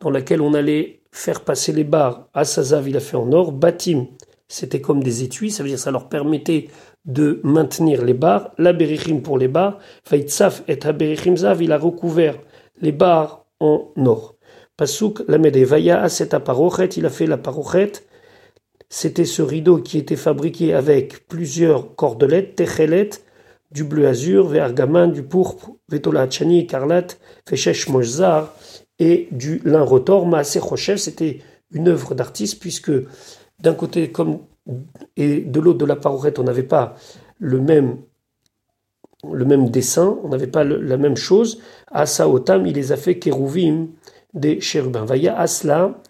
dans 0.00 0.10
lesquels 0.10 0.40
on 0.40 0.52
allait 0.52 0.98
faire 1.12 1.42
passer 1.42 1.72
les 1.72 1.84
barres, 1.84 2.26
Asazav, 2.34 2.88
il 2.88 2.96
a 2.96 3.00
fait 3.00 3.16
en 3.16 3.32
or, 3.32 3.52
Batim, 3.52 4.06
c'était 4.48 4.80
comme 4.80 5.00
des 5.00 5.22
étuis, 5.22 5.52
ça 5.52 5.62
veut 5.62 5.68
dire 5.68 5.78
ça 5.78 5.92
leur 5.92 6.08
permettait 6.08 6.70
de 7.04 7.38
maintenir 7.44 8.04
les 8.04 8.14
barres, 8.14 8.50
la 8.58 8.72
berichim 8.72 9.20
pour 9.20 9.38
les 9.38 9.46
barres, 9.46 9.78
Faïtsaf 10.02 10.64
et 10.66 10.74
berichim 10.92 11.36
zav, 11.36 11.62
il 11.62 11.70
a 11.70 11.78
recouvert 11.78 12.36
les 12.80 12.90
barres 12.90 13.46
en 13.60 13.92
or. 14.04 14.34
Pasuk 14.76 15.22
la 15.28 15.38
vaya 15.38 16.02
à 16.02 16.08
cette 16.08 16.34
aparochet, 16.34 16.88
il 16.96 17.06
a 17.06 17.10
fait 17.10 17.26
la 17.28 17.36
parochet, 17.36 17.92
c'était 18.88 19.24
ce 19.24 19.42
rideau 19.42 19.78
qui 19.78 19.98
était 19.98 20.16
fabriqué 20.16 20.74
avec 20.74 21.26
plusieurs 21.28 21.94
cordelettes, 21.94 22.56
techelet, 22.56 23.10
du 23.70 23.84
bleu 23.84 24.06
azur, 24.06 24.46
vergaman, 24.48 25.12
du 25.12 25.22
pourpre, 25.22 25.72
vetola 25.88 26.30
chani, 26.30 26.60
écarlate, 26.60 27.18
feshesh 27.48 27.88
mojzar, 27.88 28.54
et 28.98 29.28
du 29.32 29.60
lin 29.64 29.82
rotor, 29.82 30.26
maase 30.26 30.58
c'était 30.96 31.40
une 31.72 31.88
œuvre 31.88 32.14
d'artiste 32.14 32.60
puisque 32.60 32.92
d'un 33.60 33.74
côté 33.74 34.12
comme 34.12 34.40
et 35.16 35.40
de 35.40 35.60
l'autre 35.60 35.78
de 35.78 35.84
la 35.84 35.96
parourette, 35.96 36.38
on 36.38 36.44
n'avait 36.44 36.62
pas 36.62 36.94
le 37.38 37.60
même, 37.60 37.98
le 39.30 39.44
même 39.44 39.68
dessin, 39.68 40.18
on 40.22 40.28
n'avait 40.28 40.46
pas 40.46 40.64
la 40.64 40.96
même 40.96 41.16
chose. 41.16 41.60
À 41.90 42.06
Saotam, 42.06 42.66
il 42.66 42.74
les 42.74 42.92
a 42.92 42.96
fait 42.96 43.18
kérouvim 43.18 43.88
des 44.32 44.60
chérubins. 44.60 45.04
Vaya 45.04 45.38
Asla, 45.38 46.00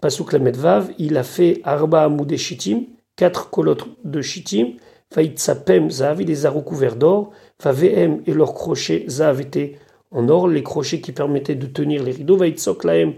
Pasuk 0.00 0.34
Vav, 0.34 0.92
il 0.98 1.16
a 1.16 1.22
fait 1.22 1.60
Arba 1.64 2.04
Amoudé 2.04 2.36
Shitim, 2.36 2.82
quatre 3.16 3.50
colottes 3.50 3.86
de 4.04 4.20
Shitim. 4.20 4.74
Vaïtsapem 5.14 5.90
Zav, 5.90 6.20
il 6.20 6.28
les 6.28 6.44
a 6.44 6.50
recouverts 6.50 6.96
d'or. 6.96 7.30
Vavehem 7.62 8.20
et 8.26 8.34
leurs 8.34 8.52
crochets 8.52 9.04
Zav 9.08 9.40
étaient 9.40 9.78
en 10.10 10.28
or, 10.28 10.48
les 10.48 10.62
crochets 10.62 11.00
qui 11.00 11.12
permettaient 11.12 11.54
de 11.54 11.66
tenir 11.66 12.02
les 12.02 12.12
rideaux. 12.12 12.36
Vaïtsok 12.36 12.84
Laem 12.84 13.14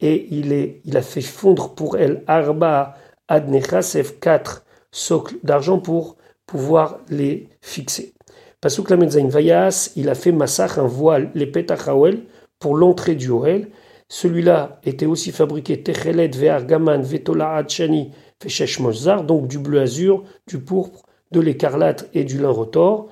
et 0.00 0.28
il, 0.30 0.96
a 0.96 1.02
fait 1.02 1.22
fondre 1.22 1.74
pour 1.74 1.96
elle 1.96 2.22
Arba 2.26 2.94
Adnechasef 3.28 4.20
4 4.20 4.64
socles 4.90 5.36
d'argent 5.42 5.78
pour 5.78 6.16
pouvoir 6.46 6.98
les 7.08 7.48
fixer. 7.60 8.14
Pasuk 8.60 8.90
Lametzain 8.90 9.28
Vayas, 9.28 9.92
il 9.96 10.08
a 10.08 10.14
fait 10.14 10.32
massacre, 10.32 10.78
un 10.78 10.86
voile, 10.86 11.30
les 11.34 11.46
Petachawel, 11.46 12.22
pour 12.58 12.76
l'entrée 12.76 13.14
du 13.14 13.30
Oel. 13.30 13.68
Celui-là 14.08 14.80
était 14.84 15.06
aussi 15.06 15.32
fabriqué 15.32 15.82
Techelet, 15.82 16.28
Ve'ar, 16.28 16.64
Gaman, 16.64 17.02
Vetola, 17.02 17.56
Adchani, 17.56 18.10
Feshesh 18.40 18.80
Mozar, 18.80 19.24
donc 19.24 19.48
du 19.48 19.58
bleu 19.58 19.80
azur, 19.80 20.24
du 20.46 20.58
pourpre, 20.58 21.02
de 21.30 21.40
l'écarlate 21.40 22.08
et 22.14 22.24
du 22.24 22.38
lin 22.38 22.50
rotor. 22.50 23.08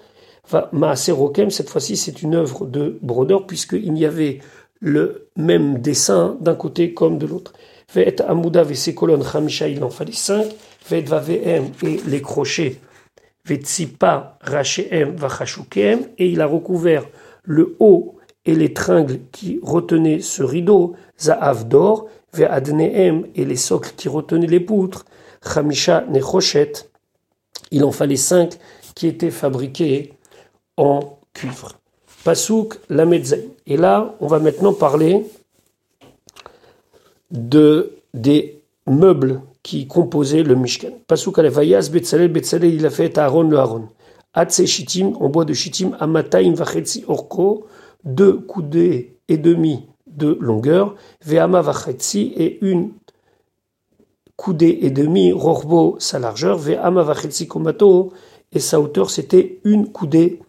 Maaser 0.73 1.13
Rokem, 1.13 1.51
cette 1.51 1.69
fois-ci, 1.69 1.97
c'est 1.97 2.23
une 2.23 2.35
œuvre 2.35 2.67
de 2.67 2.99
brodeur, 3.03 3.47
puisqu'il 3.47 3.99
y 3.99 4.07
avait 4.07 4.39
le 4.81 5.29
même 5.37 5.79
dessin 5.79 6.37
d'un 6.41 6.55
côté 6.55 6.95
comme 6.95 7.19
de 7.19 7.27
l'autre. 7.27 7.53
Ve'et 7.93 8.23
Amouda 8.23 8.65
ses 8.75 8.95
colonnes 8.95 9.25
Hamisha, 9.35 9.69
il 9.69 9.83
en 9.85 9.91
fallait 9.91 10.13
cinq. 10.13 10.47
Ve'et 10.89 11.03
Vavehem 11.03 11.73
et 11.83 12.01
les 12.07 12.23
crochets. 12.23 12.81
Ve'tsipa 13.45 14.39
Rachehem 14.41 15.15
Vachashukem. 15.17 16.01
Et 16.19 16.29
il 16.29 16.41
a 16.41 16.47
recouvert 16.47 17.05
le 17.45 17.77
haut 17.81 18.16
et 18.47 18.55
les 18.55 18.73
tringles 18.73 19.21
qui 19.33 19.61
retenaient 19.63 20.21
ce 20.21 20.43
rideau. 20.43 20.95
Za'av 21.19 21.69
d'or. 21.69 22.07
Ve'adnehem 22.33 23.27
et 23.35 23.45
les 23.45 23.57
socles 23.57 23.93
qui 23.97 24.09
retenaient 24.09 24.47
les 24.47 24.61
poutres. 24.61 25.05
Hamisha 25.55 26.05
Nechoshet. 26.09 26.73
Il 27.71 27.85
en 27.85 27.93
fallait 27.93 28.17
cinq 28.17 28.59
qui 28.95 29.07
étaient 29.07 29.31
fabriqués 29.31 30.15
en 30.77 31.19
cuivre. 31.35 31.73
Pasuk 32.25 32.79
Lamedzen. 32.89 33.43
Et 33.67 33.77
là, 33.77 34.15
on 34.21 34.27
va 34.27 34.39
maintenant 34.39 34.73
parler 34.73 35.27
de, 37.31 37.93
des 38.15 38.61
meubles 38.87 39.41
qui 39.63 39.87
composaient 39.87 40.43
le 40.43 40.55
Mishkan. 40.55 40.91
Pasuk 41.07 41.39
Alevayas, 41.39 41.89
Betzalel, 41.93 42.29
Betzalel, 42.29 42.75
il 42.75 42.87
a 42.87 42.91
fait 42.91 43.19
Aaron 43.19 43.45
le 43.45 43.59
Aaron. 43.59 43.89
Atse 44.35 44.65
Shittim, 44.65 45.15
en 45.19 45.29
bois 45.29 45.45
de 45.45 45.55
Shittim, 45.55 45.97
Amataim 45.99 46.55
Vachetzi 46.55 47.05
Orko, 47.09 47.67
deux 48.07 48.39
coudées 48.39 49.19
et 49.29 49.37
demi 49.37 49.85
de 50.07 50.39
longueur, 50.41 50.95
Veama 51.23 51.63
et 52.07 52.59
une 52.63 52.93
coudée 54.37 54.79
et 54.83 54.91
demi, 54.91 55.33
Rorbo 55.33 55.97
sa 55.99 56.19
largeur, 56.19 56.57
Veama 56.57 57.05
Komato, 57.49 58.13
et 58.53 58.61
sa 58.61 58.81
hauteur 58.81 59.11
c'était 59.11 59.59
une 59.65 59.93
coudée 59.93 60.41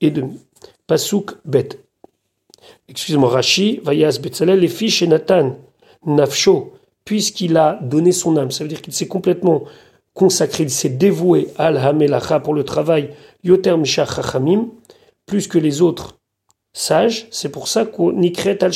et 0.00 0.10
demi. 0.10 0.38
Pasuk 0.86 1.36
Bet. 1.44 1.68
Excusez-moi, 2.88 3.28
Rashi, 3.28 3.80
Vayas 3.84 4.18
Betzalel, 4.20 4.60
les 4.60 4.68
fiches 4.68 5.02
et 5.02 5.06
Nathan, 5.06 5.56
Nafsho, 6.04 6.72
puisqu'il 7.04 7.56
a 7.56 7.78
donné 7.82 8.12
son 8.12 8.36
âme. 8.36 8.50
Ça 8.50 8.64
veut 8.64 8.68
dire 8.68 8.82
qu'il 8.82 8.92
s'est 8.92 9.08
complètement 9.08 9.64
consacré, 10.14 10.64
il 10.64 10.70
s'est 10.70 10.88
dévoué 10.88 11.48
à 11.56 11.66
al 11.66 12.42
pour 12.42 12.54
le 12.54 12.64
travail, 12.64 13.10
Yoter 13.44 13.76
Chachamim, 13.84 14.68
plus 15.26 15.46
que 15.46 15.58
les 15.58 15.80
autres 15.80 16.17
sages. 16.72 17.28
C'est 17.30 17.50
pour 17.50 17.68
ça 17.68 17.84
qu'au 17.84 18.12
Nikret 18.12 18.62
al 18.62 18.72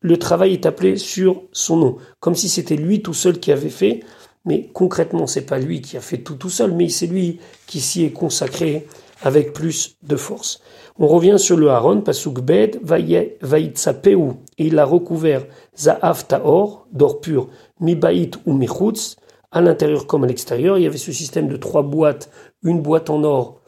le 0.00 0.18
travail 0.18 0.52
est 0.52 0.66
appelé 0.66 0.96
sur 0.96 1.42
son 1.52 1.76
nom, 1.76 1.96
comme 2.20 2.34
si 2.34 2.48
c'était 2.48 2.76
lui 2.76 3.02
tout 3.02 3.14
seul 3.14 3.40
qui 3.40 3.50
avait 3.50 3.70
fait. 3.70 4.00
Mais 4.44 4.70
concrètement, 4.72 5.26
c'est 5.26 5.46
pas 5.46 5.58
lui 5.58 5.80
qui 5.80 5.96
a 5.96 6.00
fait 6.00 6.18
tout 6.18 6.36
tout 6.36 6.50
seul, 6.50 6.72
mais 6.72 6.88
c'est 6.88 7.08
lui 7.08 7.40
qui 7.66 7.80
s'y 7.80 8.04
est 8.04 8.12
consacré 8.12 8.86
avec 9.22 9.52
plus 9.52 9.96
de 10.02 10.14
force. 10.14 10.60
On 10.98 11.08
revient 11.08 11.38
sur 11.38 11.56
le 11.56 11.70
Haron, 11.70 12.02
Pasuk 12.02 12.40
Bed, 12.40 12.78
Vaïtsapeu, 12.82 14.18
et 14.58 14.66
il 14.66 14.78
a 14.78 14.84
recouvert 14.84 15.44
Za'af 15.76 16.28
Taor, 16.28 16.86
d'or 16.92 17.20
pur, 17.20 17.48
Mibaït 17.80 18.38
ou 18.46 18.52
Michutz, 18.52 19.16
à 19.50 19.60
l'intérieur 19.60 20.06
comme 20.06 20.24
à 20.24 20.26
l'extérieur. 20.26 20.78
Il 20.78 20.84
y 20.84 20.86
avait 20.86 20.98
ce 20.98 21.12
système 21.12 21.48
de 21.48 21.56
trois 21.56 21.82
boîtes, 21.82 22.30
une 22.62 22.80
boîte 22.80 23.10
en 23.10 23.24
or, 23.24 23.60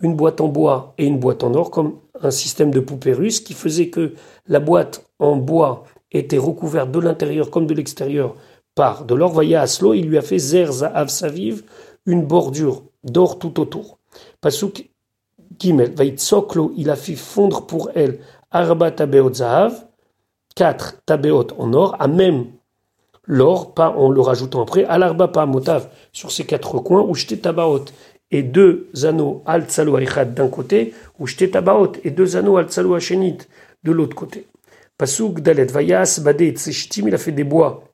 une 0.00 0.14
boîte 0.14 0.40
en 0.40 0.48
bois 0.48 0.94
et 0.98 1.06
une 1.06 1.18
boîte 1.18 1.42
en 1.44 1.54
or, 1.54 1.70
comme 1.70 1.98
un 2.22 2.30
système 2.30 2.70
de 2.70 2.80
poupée 2.80 3.12
russe 3.12 3.40
qui 3.40 3.54
faisait 3.54 3.88
que 3.88 4.14
la 4.46 4.60
boîte 4.60 5.06
en 5.18 5.36
bois 5.36 5.84
était 6.12 6.38
recouverte 6.38 6.90
de 6.90 7.00
l'intérieur 7.00 7.50
comme 7.50 7.66
de 7.66 7.74
l'extérieur 7.74 8.34
par 8.74 9.04
de 9.04 9.14
l'or. 9.14 9.32
Vaya 9.32 9.62
Aslo, 9.62 9.94
il 9.94 10.06
lui 10.06 10.18
a 10.18 10.22
fait 10.22 10.38
Zer 10.38 10.72
Za'av 10.72 11.08
Saviv, 11.08 11.64
une 12.06 12.24
bordure 12.24 12.82
d'or 13.04 13.38
tout 13.38 13.60
autour. 13.60 13.98
Pasuk 14.40 14.88
Gimel, 15.58 15.94
Vaïtsoklo, 15.94 16.72
il 16.76 16.90
a 16.90 16.96
fait 16.96 17.16
fondre 17.16 17.66
pour 17.66 17.90
elle 17.94 18.18
Arba 18.50 18.90
Tabeot 18.90 19.34
Zahav, 19.34 19.86
quatre 20.54 20.96
Tabeot 21.04 21.48
en 21.58 21.72
or, 21.72 21.96
à 21.98 22.08
même 22.08 22.46
l'or, 23.24 23.74
pas 23.74 23.90
en 23.90 24.10
le 24.10 24.20
rajoutant 24.20 24.62
après, 24.62 24.84
Alarba 24.84 25.28
pas 25.28 25.46
Motav, 25.46 25.88
sur 26.12 26.30
ces 26.30 26.44
quatre 26.44 26.78
coins, 26.78 27.02
ou 27.02 27.14
Tabaot, 27.14 27.84
et 28.30 28.42
deux 28.42 28.88
anneaux 29.04 29.42
Al 29.46 29.66
Tsalo 29.66 29.98
d'un 29.98 30.48
côté, 30.48 30.94
ou 31.18 31.26
Shte 31.26 31.50
Tabaot, 31.50 31.92
et 32.04 32.10
deux 32.10 32.36
anneaux 32.36 32.56
Al 32.56 32.68
Tsalo 32.68 32.96
de 32.98 33.92
l'autre 33.92 34.16
côté. 34.16 34.46
Pasuk 34.98 35.40
Dalet, 35.40 35.66
Vayas, 35.66 36.20
Bade, 36.22 36.56
Tseshtim, 36.56 37.08
il 37.08 37.14
a 37.14 37.18
fait 37.18 37.32
des 37.32 37.44
bois, 37.44 37.84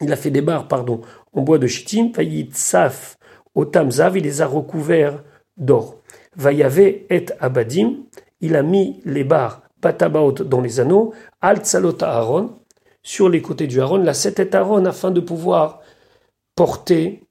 il 0.00 0.12
a 0.12 0.16
fait 0.16 0.30
des 0.30 0.40
barres, 0.40 0.66
pardon, 0.66 1.02
en 1.32 1.42
bois 1.42 1.58
de 1.58 1.66
Shittim, 1.66 2.10
Vayitsaf, 2.14 3.18
Otam 3.54 3.90
Zav, 3.90 4.16
il 4.16 4.24
les 4.24 4.40
a 4.40 4.46
recouverts 4.46 5.22
d'or. 5.56 5.96
Vayave 6.36 6.78
et 6.78 7.26
Abadim, 7.40 8.04
il 8.40 8.56
a 8.56 8.62
mis 8.62 9.00
les 9.04 9.24
barres 9.24 9.62
Patabaot 9.80 10.32
dans 10.32 10.60
les 10.60 10.80
anneaux, 10.80 11.12
Al 11.40 11.62
Aaron, 12.00 12.58
sur 13.02 13.28
les 13.28 13.42
côtés 13.42 13.66
du 13.66 13.80
Aaron, 13.80 13.98
la 13.98 14.14
sept 14.14 14.54
Aaron, 14.54 14.84
afin 14.84 15.10
de 15.10 15.20
pouvoir 15.20 15.80
porter 16.54 17.22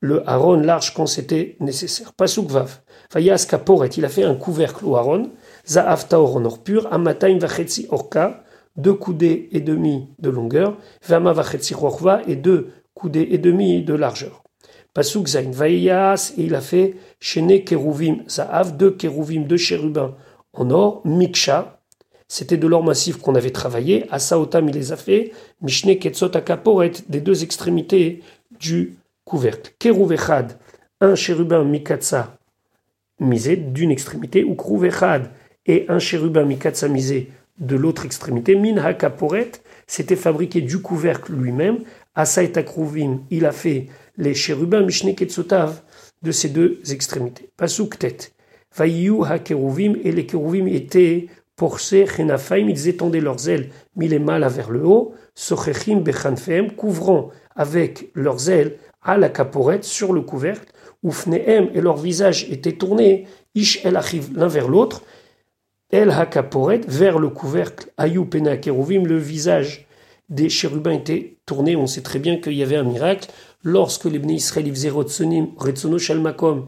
le 0.00 0.28
Aaron 0.28 0.56
large 0.56 0.94
quand 0.94 1.06
c'était 1.06 1.56
nécessaire. 1.60 2.12
Pasuk 2.14 2.50
Vav, 2.50 2.80
Vayas 3.12 3.46
Kaporet, 3.48 3.88
il 3.88 4.04
a 4.04 4.08
fait 4.08 4.24
un 4.24 4.34
couvercle 4.34 4.86
au 4.86 4.96
Aaron, 4.96 5.30
Zaaf 5.66 6.08
Taor 6.08 6.36
en 6.36 6.44
or 6.44 6.62
pur, 6.62 6.88
Amataim 6.90 7.38
Vachetzi 7.38 7.86
Orka, 7.90 8.42
deux 8.76 8.94
coudées 8.94 9.48
et 9.52 9.60
demi 9.60 10.08
de 10.18 10.30
longueur, 10.30 10.76
Vama 11.06 11.32
Vachetzi 11.32 11.74
et 12.26 12.36
deux 12.36 12.70
coudées 12.94 13.28
et 13.30 13.38
demi 13.38 13.82
de 13.82 13.94
largeur. 13.94 14.42
Pasuk 14.94 15.28
Zain 15.28 15.50
Vaïas, 15.50 16.32
et 16.36 16.44
il 16.44 16.54
a 16.54 16.60
fait 16.60 16.96
Shene 17.20 17.62
Keruvim 17.62 18.24
Zaav, 18.28 18.76
deux 18.76 18.90
Keruvim, 18.90 19.42
deux 19.42 19.56
chérubins 19.56 20.14
en 20.52 20.70
or, 20.70 21.02
Miksha, 21.04 21.80
c'était 22.26 22.56
de 22.56 22.66
l'or 22.66 22.84
massif 22.84 23.18
qu'on 23.18 23.34
avait 23.34 23.50
travaillé, 23.50 24.06
Asaotam 24.10 24.68
il 24.68 24.74
les 24.74 24.92
a 24.92 24.96
fait, 24.96 25.32
Mishne 25.62 25.98
Ketzot 25.98 26.36
Akaporet, 26.36 26.92
des 27.08 27.20
deux 27.20 27.42
extrémités 27.42 28.22
du 28.58 28.99
couvercle. 29.30 29.72
Un 31.00 31.14
chérubin 31.14 31.64
Mikatsa 31.64 32.36
misé 33.20 33.56
d'une 33.56 33.90
extrémité, 33.90 34.44
ou 34.44 34.54
Kruvechad, 34.54 35.30
et 35.66 35.86
un 35.88 35.98
chérubin 35.98 36.44
Mikatsa 36.44 36.88
misé 36.88 37.30
de 37.58 37.76
l'autre 37.76 38.04
extrémité, 38.06 38.56
Min 38.56 38.78
Hakaporet, 38.78 39.52
c'était 39.86 40.16
fabriqué 40.16 40.60
du 40.62 40.78
couvercle 40.80 41.32
lui-même, 41.32 41.78
Asa 42.14 42.42
et 42.42 42.52
il 43.30 43.46
a 43.46 43.52
fait 43.52 43.86
les 44.16 44.34
chérubins 44.34 44.82
Mishne 44.82 45.14
Ketsotav 45.14 45.80
de 46.22 46.32
ces 46.32 46.48
deux 46.48 46.80
extrémités. 46.90 47.50
Pasuk 47.56 47.98
tête. 47.98 48.32
Vayu 48.76 49.24
ha 49.24 49.36
et 49.36 50.12
les 50.12 50.26
kéruvim 50.26 50.66
étaient 50.66 51.26
chenafaim, 51.68 52.68
ils 52.68 52.88
étendaient 52.88 53.20
leurs 53.20 53.48
ailes, 53.48 53.70
mâles 53.96 54.48
vers 54.48 54.70
le 54.70 54.84
haut, 54.84 55.14
sochechim 55.34 56.00
bechanfem, 56.00 56.72
couvrant 56.72 57.30
avec 57.54 58.10
leurs 58.14 58.50
ailes 58.50 58.76
à 59.02 59.16
la 59.16 59.28
caporette 59.28 59.84
sur 59.84 60.12
le 60.12 60.22
couvercle, 60.22 60.72
ufnehem, 61.02 61.70
et 61.74 61.80
leur 61.80 61.96
visage 61.96 62.46
était 62.50 62.72
tourné, 62.72 63.26
ish 63.54 63.84
el 63.84 63.96
achiv, 63.96 64.30
l'un 64.34 64.48
vers 64.48 64.68
l'autre, 64.68 65.02
el 65.90 66.10
ha 66.10 66.28
vers 66.86 67.18
le 67.18 67.28
couvercle, 67.30 67.88
ayu 67.96 68.24
pena 68.26 68.56
kéruvim, 68.56 69.04
le 69.06 69.16
visage 69.16 69.86
des 70.28 70.48
chérubins 70.48 70.92
était 70.92 71.38
tourné, 71.46 71.74
on 71.74 71.86
sait 71.86 72.02
très 72.02 72.20
bien 72.20 72.36
qu'il 72.40 72.52
y 72.52 72.62
avait 72.62 72.76
un 72.76 72.84
miracle, 72.84 73.28
lorsque 73.64 74.04
les 74.04 74.18
Bnei 74.18 74.36
Israël 74.36 74.70
faisaient 74.70 74.90
Retsono 74.90 75.98
Shalmakom, 75.98 76.66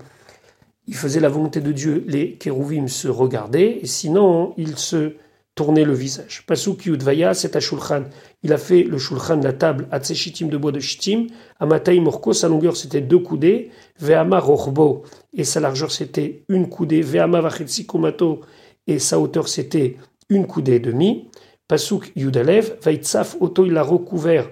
ils 0.87 0.95
faisaient 0.95 1.21
la 1.21 1.29
volonté 1.29 1.61
de 1.61 1.73
Dieu, 1.73 2.05
les 2.07 2.35
kérouvim 2.35 2.88
se 2.88 3.09
regardaient, 3.09 3.79
et 3.83 3.87
sinon 3.87 4.55
ils 4.57 4.77
se 4.79 5.14
tournaient 5.55 5.85
le 5.85 5.92
visage. 5.92 6.45
Pasuk 6.47 6.87
Yudvaya, 6.87 7.35
c'est 7.35 7.57
à 7.57 7.61
Shulchan. 7.61 8.05
Il 8.42 8.53
a 8.53 8.59
fait 8.59 8.83
le 8.83 8.99
Shulchan, 8.99 9.40
la 9.42 9.53
table, 9.53 9.87
à 9.90 10.01
Tseshitim 10.01 10.49
de 10.49 10.57
bois 10.57 10.73
de 10.73 10.81
Shittim. 10.81 11.27
Amatai 11.61 12.01
Morko, 12.01 12.33
sa 12.33 12.49
longueur 12.49 12.77
c'était 12.77 13.03
deux 13.03 13.18
coudées. 13.18 13.71
Ve'ama 14.01 14.40
Rochbo, 14.40 15.05
et 15.33 15.45
sa 15.45 15.61
largeur 15.61 15.92
c'était 15.92 16.45
une 16.49 16.68
coudée. 16.68 17.03
Ve'ama 17.03 17.40
Vachetsi 17.40 17.87
Komato, 17.87 18.40
et 18.87 18.99
sa 18.99 19.21
hauteur 19.21 19.49
c'était 19.49 19.97
une 20.31 20.47
coudée 20.47 20.77
et 20.77 20.81
demie. 20.81 21.29
Pasuk 21.68 22.12
Yudalev, 22.16 22.79
Vaitzaf 22.83 23.37
Oto, 23.40 23.64
il 23.66 23.77
a 23.77 23.83
recouvert 23.83 24.49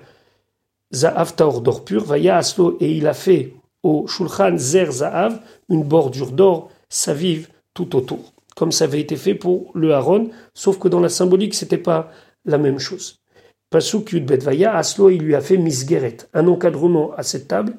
Za'av 0.93 1.35
Taor 1.35 1.61
d'or 1.61 1.85
pur, 1.85 2.05
Vaya 2.05 2.37
Aslo, 2.37 2.77
et 2.81 2.93
il 2.93 3.07
a 3.07 3.14
fait 3.14 3.55
au 3.83 4.07
Shulchan 4.07 4.57
Zer 4.57 4.90
Za'av 4.90 5.40
une 5.69 5.85
bordure 5.85 6.33
d'or 6.33 6.71
s'avive 6.88 7.49
tout 7.75 7.97
autour, 7.97 8.33
comme 8.57 8.73
ça 8.73 8.85
avait 8.85 9.01
été 9.01 9.16
fait 9.16 9.35
pour 9.35 9.71
le 9.75 9.95
Haron, 9.95 10.31
sauf 10.55 10.79
que 10.79 10.88
dans 10.88 11.01
la 11.01 11.09
symbolique, 11.09 11.55
c'était 11.55 11.79
pas 11.79 12.11
la 12.45 12.59
même 12.59 12.79
chose. 12.79 13.21
Pasuk 13.71 14.12
Yudbet 14.12 14.38
Vaya, 14.38 14.77
Aslo, 14.77 15.11
il 15.11 15.23
lui 15.23 15.35
a 15.35 15.40
fait 15.40 15.57
misgeret, 15.57 16.16
un 16.35 16.49
encadrement 16.49 17.12
à 17.14 17.23
cette 17.23 17.49
table, 17.49 17.75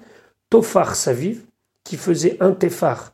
Tofar 0.50 0.96
Saviv, 0.96 1.44
qui 1.84 1.98
faisait 1.98 2.38
un 2.40 2.52
tefar, 2.52 3.14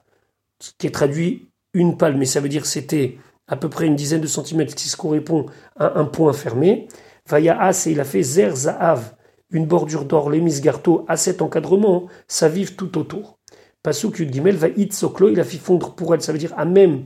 qui 0.77 0.87
est 0.87 0.91
traduit 0.91 1.49
une 1.73 1.97
palme, 1.97 2.17
mais 2.17 2.25
ça 2.25 2.39
veut 2.39 2.49
dire 2.49 2.65
c'était 2.65 3.17
à 3.47 3.55
peu 3.55 3.69
près 3.69 3.87
une 3.87 3.95
dizaine 3.95 4.21
de 4.21 4.27
centimètres, 4.27 4.75
qui 4.75 4.89
se 4.89 4.97
correspond 4.97 5.47
à 5.77 5.97
un 5.99 6.05
point 6.05 6.33
fermé. 6.33 6.87
Vaya 7.27 7.59
As, 7.59 7.87
et 7.87 7.91
il 7.91 7.99
a 7.99 8.05
fait 8.05 8.23
Zer 8.23 8.55
Zahav, 8.55 9.15
une 9.51 9.65
bordure 9.65 10.05
d'or, 10.05 10.29
les 10.29 10.41
misgarto, 10.41 11.05
à 11.07 11.17
cet 11.17 11.41
encadrement, 11.41 12.07
ça 12.27 12.49
vive 12.49 12.75
tout 12.75 12.97
autour. 12.97 13.37
Pasuk 13.83 14.15
Gimel 14.31 14.57
va 14.57 14.67
Itzoklo, 14.67 15.29
il 15.29 15.39
a 15.39 15.43
fait 15.43 15.57
fondre 15.57 15.95
pour 15.95 16.13
elle, 16.13 16.21
ça 16.21 16.31
veut 16.31 16.37
dire 16.37 16.53
à 16.57 16.65
même 16.65 17.05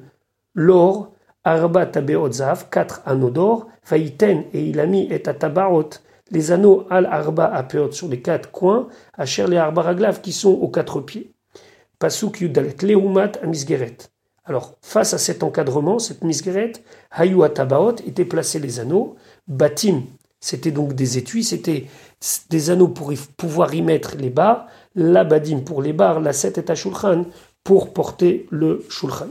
l'or, 0.54 1.12
Arba 1.44 1.86
Tabeotzav, 1.86 2.70
quatre 2.70 3.02
anneaux 3.06 3.30
d'or, 3.30 3.68
Vaïten, 3.88 4.44
et 4.54 4.66
il 4.66 4.80
a 4.80 4.86
mis 4.86 5.08
et 5.12 5.22
Tabaot, 5.22 5.90
les 6.30 6.52
anneaux 6.52 6.86
al 6.90 7.06
Arba 7.08 7.46
Apeot 7.46 7.92
sur 7.92 8.08
les 8.08 8.22
quatre 8.22 8.52
coins, 8.52 8.88
à 9.14 9.26
Cher 9.26 9.48
les 9.48 9.58
Arbaraglav 9.58 10.22
qui 10.22 10.34
sont 10.34 10.52
aux 10.52 10.70
quatre 10.70 11.02
pieds. 11.02 11.34
Pasuk 12.00 12.42
Yudalet, 12.42 12.76
Leumat 12.82 13.34
Amisgeret. 13.44 13.98
Alors, 14.44 14.76
face 14.82 15.14
à 15.14 15.18
cet 15.18 15.44
encadrement, 15.44 16.00
cette 16.00 16.24
misgeret, 16.24 16.74
Hayu 17.12 17.44
Atabaot 17.44 17.96
étaient 18.08 18.26
placés 18.26 18.60
les 18.60 18.80
anneaux, 18.80 19.16
Batim, 19.48 20.04
c'était 20.42 20.72
donc 20.72 20.94
des 20.94 21.18
étuis, 21.18 21.44
c'était 21.44 21.86
des 22.50 22.70
anneaux 22.72 22.88
pour 22.88 23.14
pouvoir 23.38 23.74
y 23.74 23.82
mettre 23.82 24.18
les 24.18 24.32
bas, 24.32 24.68
la 24.96 25.24
badim 25.24 25.60
pour 25.60 25.82
les 25.82 25.94
barres, 25.94 26.20
la 26.20 26.34
set 26.34 26.58
et 26.58 26.76
shulchan 26.76 27.26
pour 27.64 27.94
porter 27.94 28.48
le 28.50 28.84
shulchan. 28.90 29.30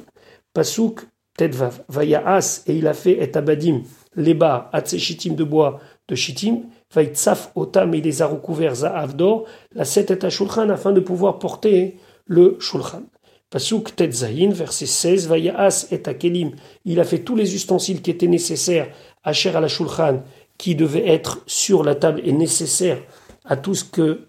Pasuk 0.55 1.01
Tedvav, 1.37 1.83
Vayaas, 1.89 2.63
et 2.67 2.77
il 2.77 2.87
a 2.87 2.95
fait 2.95 3.23
et 3.23 3.37
abadim, 3.37 3.83
les 4.15 4.35
bas, 4.35 4.71
shitim 4.85 5.35
de 5.35 5.45
bois 5.45 5.81
de 6.09 6.15
shitim, 6.15 6.63
Vaïtsaf 6.93 7.53
otam, 7.55 7.95
et 7.95 7.99
il 7.99 8.05
les 8.05 8.23
a 8.23 8.27
recouverts 8.27 8.77
za'av 8.77 9.15
d'or, 9.15 9.47
la 9.75 9.85
set 9.85 10.11
et 10.11 10.31
shulchan 10.31 10.71
afin 10.71 10.93
de 10.93 11.01
pouvoir 11.01 11.39
porter 11.39 11.97
le 12.27 12.57
shulchan. 12.61 13.03
Pasuk 13.51 13.97
Tetzahin, 13.97 14.51
verset 14.51 14.87
16, 14.87 15.27
Vayaas 15.27 15.89
et 15.91 16.09
akelim, 16.09 16.53
il 16.85 17.01
a 17.01 17.05
fait 17.05 17.19
tous 17.19 17.35
les 17.35 17.57
ustensiles 17.57 18.01
qui 18.01 18.13
étaient 18.13 18.29
nécessaires 18.29 18.89
à 19.25 19.33
Cher 19.33 19.57
à 19.57 19.61
la 19.61 19.67
shulchan, 19.67 20.23
qui 20.61 20.75
devait 20.75 21.09
être 21.09 21.39
sur 21.47 21.83
la 21.83 21.95
table 21.95 22.21
et 22.23 22.33
nécessaire 22.33 22.99
à 23.47 23.57
tout 23.57 23.75
ce 23.75 23.83
que 23.83 24.27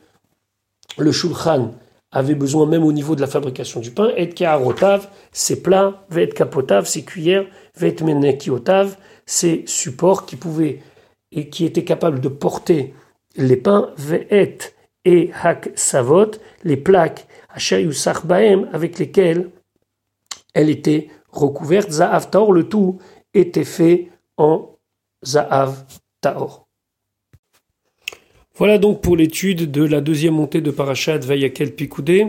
le 0.98 1.12
shulchan 1.12 1.74
avait 2.10 2.36
besoin 2.36 2.66
même 2.66 2.86
au 2.86 2.94
niveau 2.94 3.16
de 3.16 3.22
la 3.22 3.28
fabrication 3.28 3.82
du 3.82 3.92
pain, 3.92 4.12
et 4.16 4.30
kaharotav, 4.30 5.10
ses 5.34 5.62
plats, 5.62 6.06
vet 6.10 6.30
kapotav, 6.30 6.86
ses 6.86 7.04
cuillères, 7.04 7.46
vet 7.76 7.98
menekiotav, 8.02 8.96
ses 9.26 9.64
supports 9.68 10.26
qui 10.26 10.38
pouvaient 10.38 10.80
et 11.34 11.50
qui 11.50 11.66
étaient 11.66 11.84
capables 11.84 12.22
de 12.22 12.30
porter 12.30 12.94
les 13.36 13.58
pains, 13.58 13.90
vet 13.98 14.74
et 15.04 15.32
hak 15.44 15.72
savot, 15.76 16.32
les 16.64 16.78
plaques, 16.78 17.28
achayusach 17.50 18.26
baem, 18.26 18.70
avec 18.72 19.00
lesquelles 19.00 19.50
elle 20.54 20.70
était 20.70 21.10
recouverte, 21.30 21.92
za'av 21.92 22.30
taor, 22.30 22.54
le 22.54 22.70
tout 22.70 23.00
était 23.34 23.66
fait 23.66 24.10
en 24.38 24.70
voilà 28.56 28.78
donc 28.78 29.02
pour 29.02 29.16
l'étude 29.16 29.72
de 29.72 29.84
la 29.84 30.02
deuxième 30.02 30.36
montée 30.36 30.62
de 30.62 30.72
Parashat 30.72 31.18
Vayakel 31.18 31.74
Pikoudé. 31.74 32.28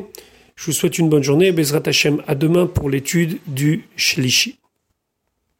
Je 0.56 0.66
vous 0.66 0.72
souhaite 0.72 0.98
une 0.98 1.08
bonne 1.08 1.22
journée. 1.22 1.52
Bezrat 1.52 1.82
Hashem, 1.84 2.22
à 2.26 2.34
demain 2.34 2.66
pour 2.66 2.88
l'étude 2.88 3.38
du 3.46 3.84
Shlishi. 3.96 4.61